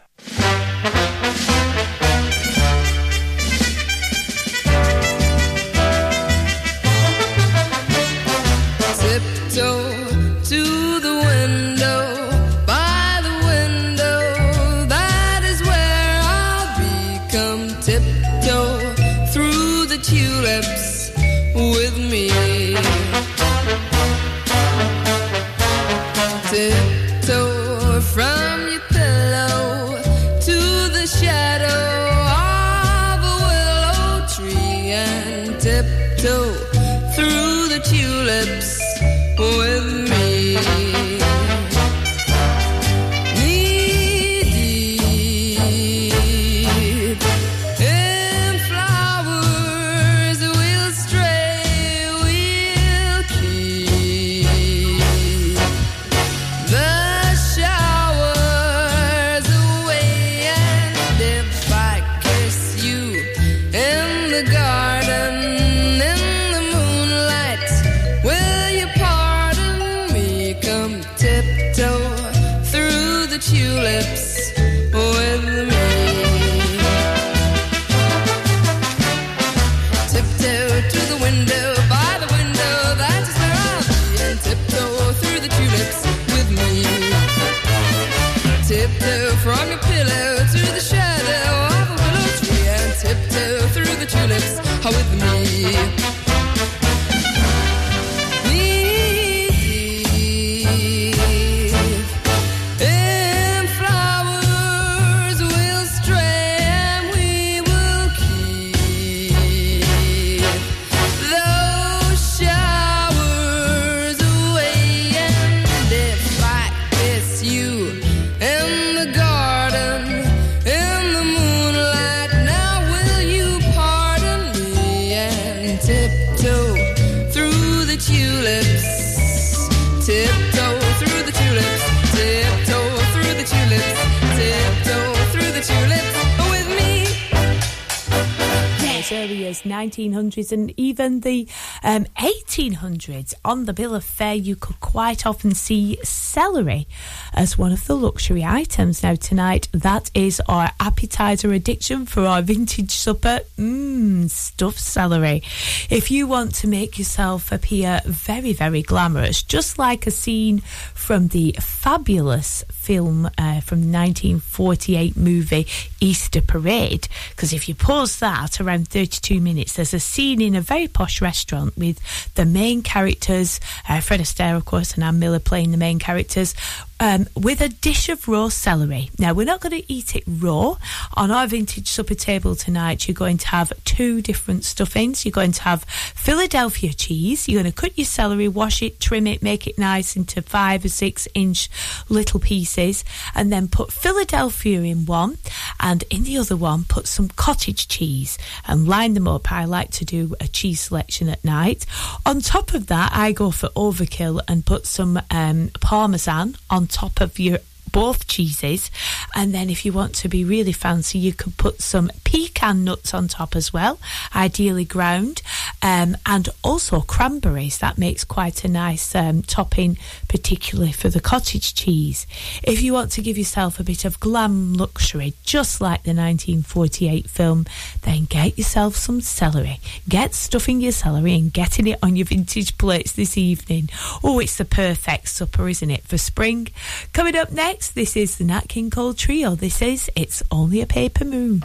[143.01, 143.33] 1800s.
[143.43, 146.87] On the bill of fare, you could quite often see celery
[147.33, 149.03] as one of the luxury items.
[149.03, 153.41] Now, tonight, that is our appetizer addiction for our vintage supper.
[153.57, 155.43] Mmm, stuffed celery.
[155.89, 160.59] If you want to make yourself appear very, very glamorous, just like a scene
[160.93, 165.67] from the fabulous film uh, from the 1948 movie
[165.99, 170.61] Easter Parade, because if you pause that around 32 minutes, there's a scene in a
[170.61, 171.99] very posh restaurant with
[172.33, 176.55] the main characters, uh, Fred Astaire, of course, and Ann Miller playing the main characters.
[177.03, 179.09] Um, with a dish of raw celery.
[179.17, 180.75] Now, we're not going to eat it raw.
[181.15, 185.25] On our vintage supper table tonight, you're going to have two different stuffings.
[185.25, 187.49] You're going to have Philadelphia cheese.
[187.49, 190.85] You're going to cut your celery, wash it, trim it, make it nice into five
[190.85, 191.71] or six inch
[192.07, 193.03] little pieces,
[193.33, 195.39] and then put Philadelphia in one,
[195.79, 198.37] and in the other one, put some cottage cheese
[198.67, 199.51] and line them up.
[199.51, 201.87] I like to do a cheese selection at night.
[202.27, 207.21] On top of that, I go for overkill and put some um, parmesan on top
[207.21, 207.59] of your
[207.91, 208.91] both cheeses.
[209.35, 213.13] And then if you want to be really fancy you could put some pecan nuts
[213.13, 213.99] on top as well
[214.35, 215.41] ideally ground
[215.81, 217.79] um, and also cranberries.
[217.79, 219.97] That makes quite a nice um, topping
[220.27, 222.27] particularly for the cottage cheese.
[222.63, 227.29] If you want to give yourself a bit of glam luxury just like the 1948
[227.29, 227.65] film
[228.03, 229.79] then get yourself some celery.
[230.07, 233.89] Get stuffing your celery and getting it on your vintage plates this evening.
[234.23, 236.67] Oh it's the perfect supper isn't it for spring?
[237.13, 239.55] Coming up next this is the Nat King Cole Trio.
[239.55, 241.61] This is It's Only a Paper Moon.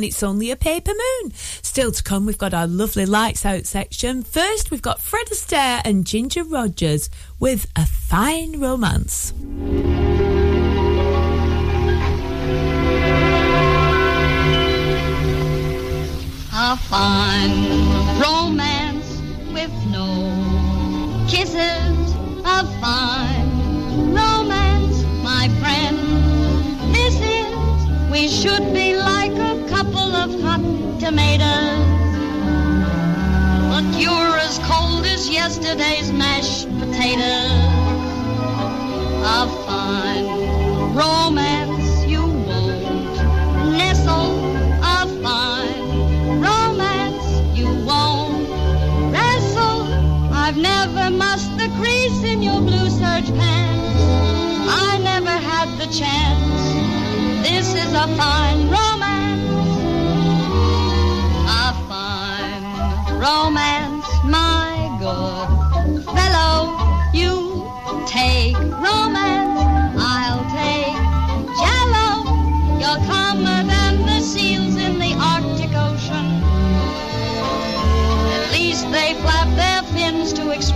[0.00, 1.32] and it's only a paper moon.
[1.34, 4.22] Still to come, we've got our lovely lights out section.
[4.22, 9.19] First, we've got Fred Astaire and Ginger Rogers with a fine romance.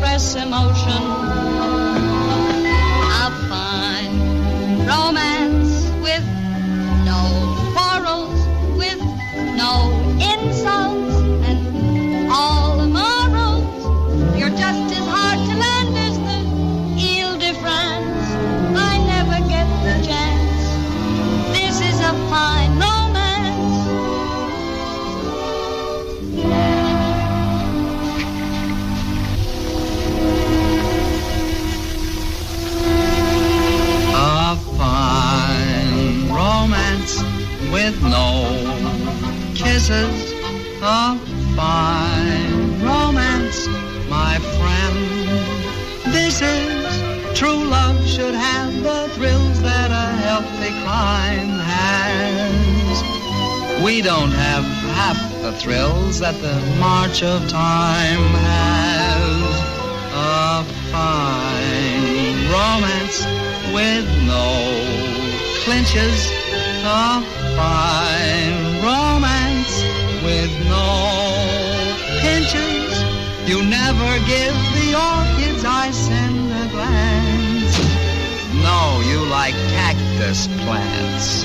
[0.05, 1.84] express emotion.
[39.86, 40.32] kisses
[40.81, 41.19] a
[41.56, 43.69] fine romance,
[44.09, 44.97] my friend.
[46.15, 53.02] This is true love should have the thrills that a healthy crime has.
[53.85, 54.65] We don't have
[54.97, 59.43] half the thrills that the march of time has.
[60.16, 63.19] A fine romance
[63.74, 64.48] with no
[65.65, 66.31] clinches,
[66.86, 67.20] a
[67.59, 69.44] fine romance
[70.25, 72.93] with no pinches,
[73.47, 77.77] You never give the orchids ice send a glance.
[78.69, 81.43] No, you like cactus plants.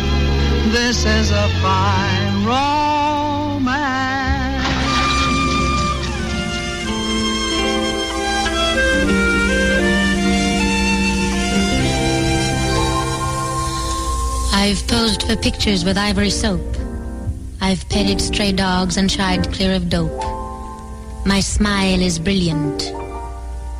[0.71, 3.59] This is a fine romance.
[14.53, 16.88] I've posed for pictures with ivory soap
[17.69, 20.23] I've petted stray dogs and shied clear of dope.
[21.23, 22.91] My smile is brilliant.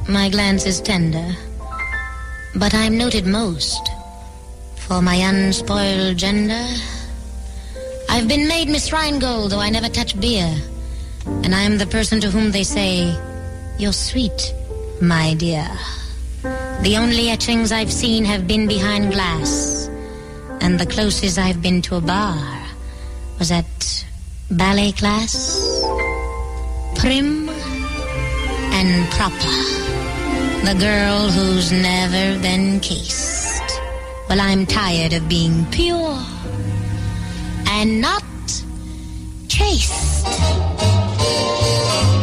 [0.07, 1.35] My glance is tender.
[2.55, 3.89] But I'm noted most
[4.75, 6.67] for my unspoiled gender.
[8.11, 10.55] I've been made Miss Rheingold, though I never touch beer.
[11.25, 13.17] And I'm the person to whom they say,
[13.79, 14.53] You're sweet,
[15.01, 15.67] my dear.
[16.83, 19.89] The only etchings I've seen have been behind glass,
[20.61, 22.68] and the closest I've been to a bar
[23.39, 24.05] was at
[24.51, 25.81] ballet class.
[26.95, 29.55] Prim and proper.
[30.67, 33.63] The girl who's never been kissed.
[34.27, 36.19] Well, I'm tired of being pure
[37.67, 38.23] and not
[39.47, 40.27] chaste.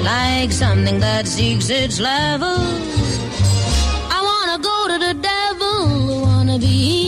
[0.05, 2.59] Like something that seeks its level.
[4.17, 7.06] I wanna go to the devil, wanna be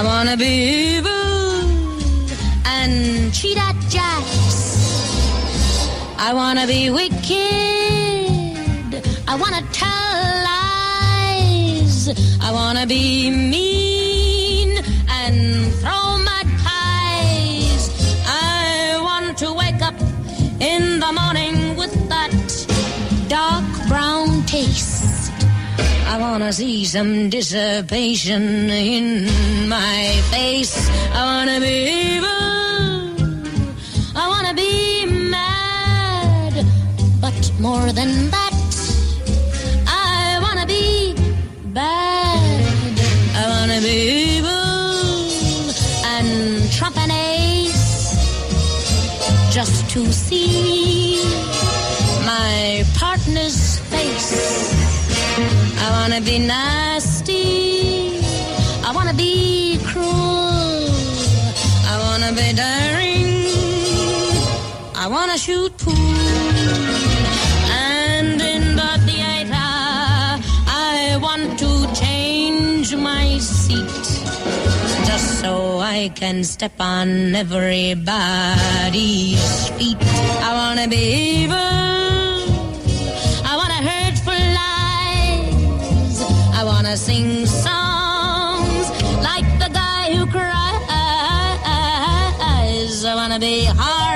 [0.00, 1.60] I wanna be evil
[2.64, 4.58] and cheat at jacks.
[6.16, 7.20] I wanna be wicked.
[9.28, 12.08] I wanna tell lies.
[12.40, 14.82] I wanna be mean
[15.20, 17.90] and throw my pies.
[18.26, 20.00] I want to wake up
[20.60, 22.32] in the morning with that
[23.28, 24.89] dark brown taste.
[26.12, 29.28] I wanna see some dissipation in
[29.68, 30.90] my face.
[31.14, 31.76] I wanna be
[32.16, 32.50] evil.
[34.16, 36.66] I wanna be mad.
[37.20, 38.56] But more than that,
[39.86, 41.14] I wanna be
[41.78, 42.94] bad.
[43.36, 43.96] I wanna be
[44.34, 45.70] evil
[46.14, 46.28] and
[46.72, 48.16] trump an ace
[49.54, 50.99] just to see
[56.10, 58.18] wanna be nasty.
[58.84, 60.90] I wanna be cruel.
[61.86, 63.46] I wanna be daring.
[64.96, 65.94] I wanna shoot pool.
[67.70, 69.70] And in the theater,
[70.66, 74.06] I want to change my seat.
[75.06, 78.08] Just so I can step on everybody's
[79.78, 80.02] feet.
[80.42, 81.02] I wanna be
[81.42, 81.89] evil.
[86.90, 88.90] I wanna sing songs
[89.22, 90.50] like the guy who cries.
[93.04, 94.09] I wanna be horrid.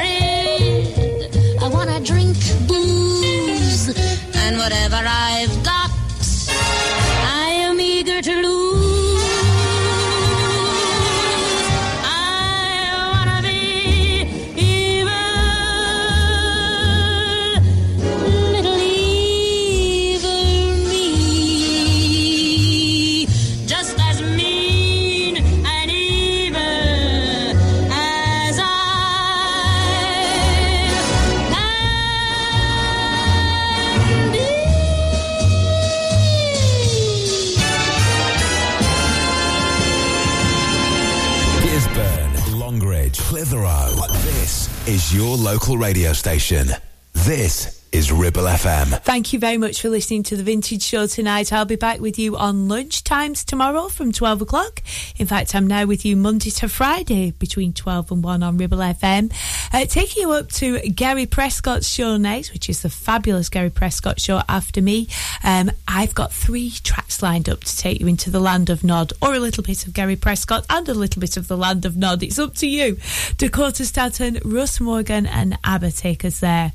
[45.37, 46.69] Local radio station.
[47.13, 49.01] This is Ribble FM.
[49.03, 51.53] Thank you very much for listening to the Vintage Show tonight.
[51.53, 54.83] I'll be back with you on lunch times tomorrow from 12 o'clock.
[55.17, 58.79] In fact, I'm now with you Monday to Friday between 12 and 1 on Ribble
[58.79, 59.33] FM.
[59.73, 64.21] Uh, taking you up to Gary Prescott's show next, which is the fabulous Gary Prescott
[64.21, 65.07] show after me.
[65.45, 69.13] Um, I've got three tracks lined up to take you into the land of Nod,
[69.23, 71.97] or a little bit of Gary Prescott and a little bit of the land of
[71.97, 72.25] Nod.
[72.25, 72.99] It's up to you.
[73.37, 76.73] Dakota Staton, Russ Morgan, and ABBA take us there.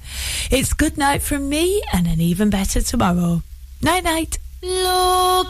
[0.50, 3.42] It's good night from me and an even better tomorrow.
[3.82, 4.38] Night night.
[4.62, 5.48] Look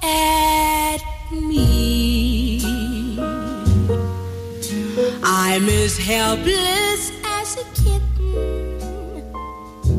[0.00, 1.02] at
[1.32, 2.62] me.
[5.24, 8.78] I'm as helpless as a kitten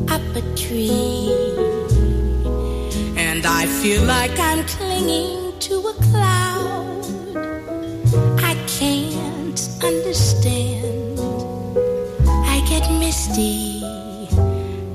[0.08, 1.30] up a tree.
[3.18, 7.04] And I feel like I'm clinging to a cloud.
[8.40, 11.18] I can't understand.
[12.26, 13.84] I get misty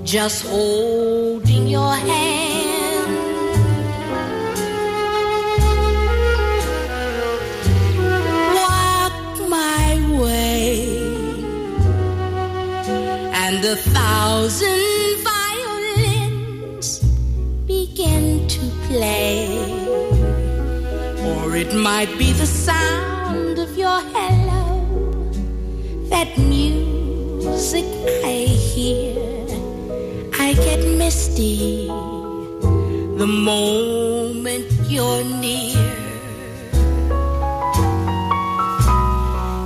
[0.10, 3.12] just holding your hand.
[8.56, 9.14] Walk
[9.48, 10.98] my way,
[13.46, 14.80] and a thousand
[15.30, 17.06] violins
[17.68, 19.46] begin to play.
[21.30, 25.30] Or it might be the sound of your hello,
[26.10, 27.86] that music
[28.26, 29.39] I hear.
[30.42, 31.88] I get misty
[33.18, 35.96] the moment you're near.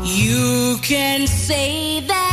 [0.03, 2.32] You can say that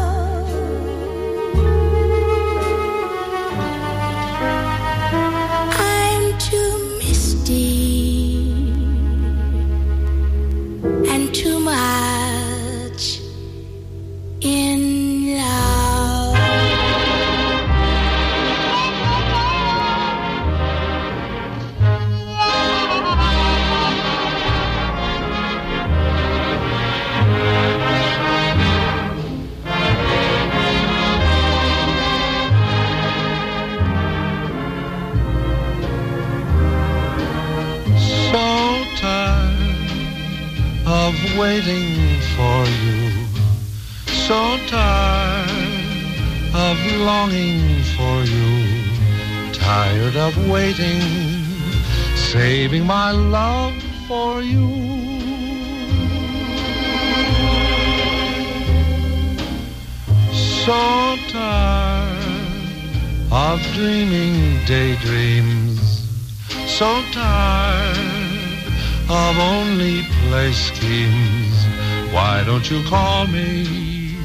[72.61, 74.15] Why don't you call me?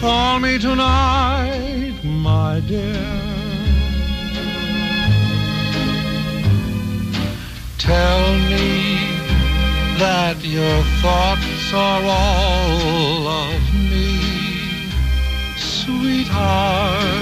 [0.00, 2.94] Call me tonight, my dear.
[7.76, 8.96] Tell me
[9.98, 14.88] that your thoughts are all of me,
[15.58, 17.18] sweetheart.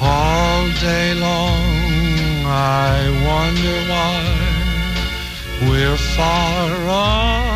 [0.00, 7.47] All day long I wonder why we're far apart.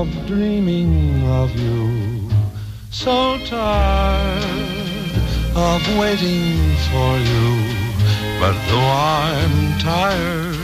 [0.00, 2.30] Of dreaming of you.
[2.90, 5.12] So tired
[5.54, 6.56] of waiting
[6.88, 7.48] for you.
[8.40, 10.56] But though I'm tired,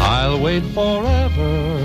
[0.00, 1.81] I'll wait forever,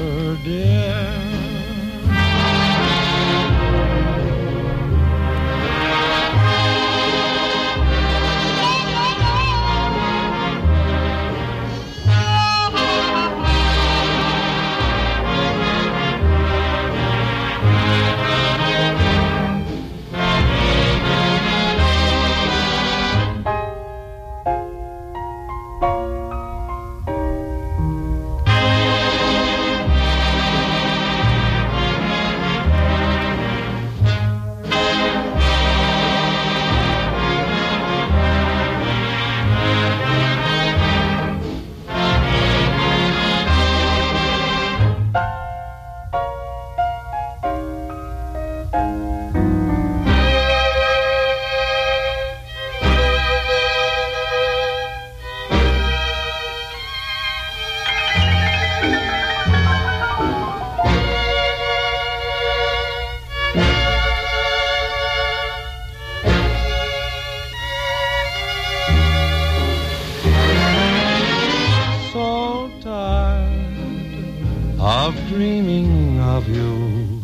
[75.07, 77.21] of dreaming of you.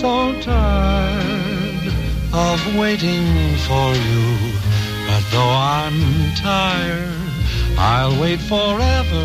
[0.00, 1.86] So tired
[2.34, 3.26] of waiting
[3.66, 4.24] for you.
[5.06, 5.98] But though I'm
[6.34, 7.32] tired,
[7.78, 9.24] I'll wait forever,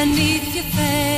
[0.00, 1.17] even your you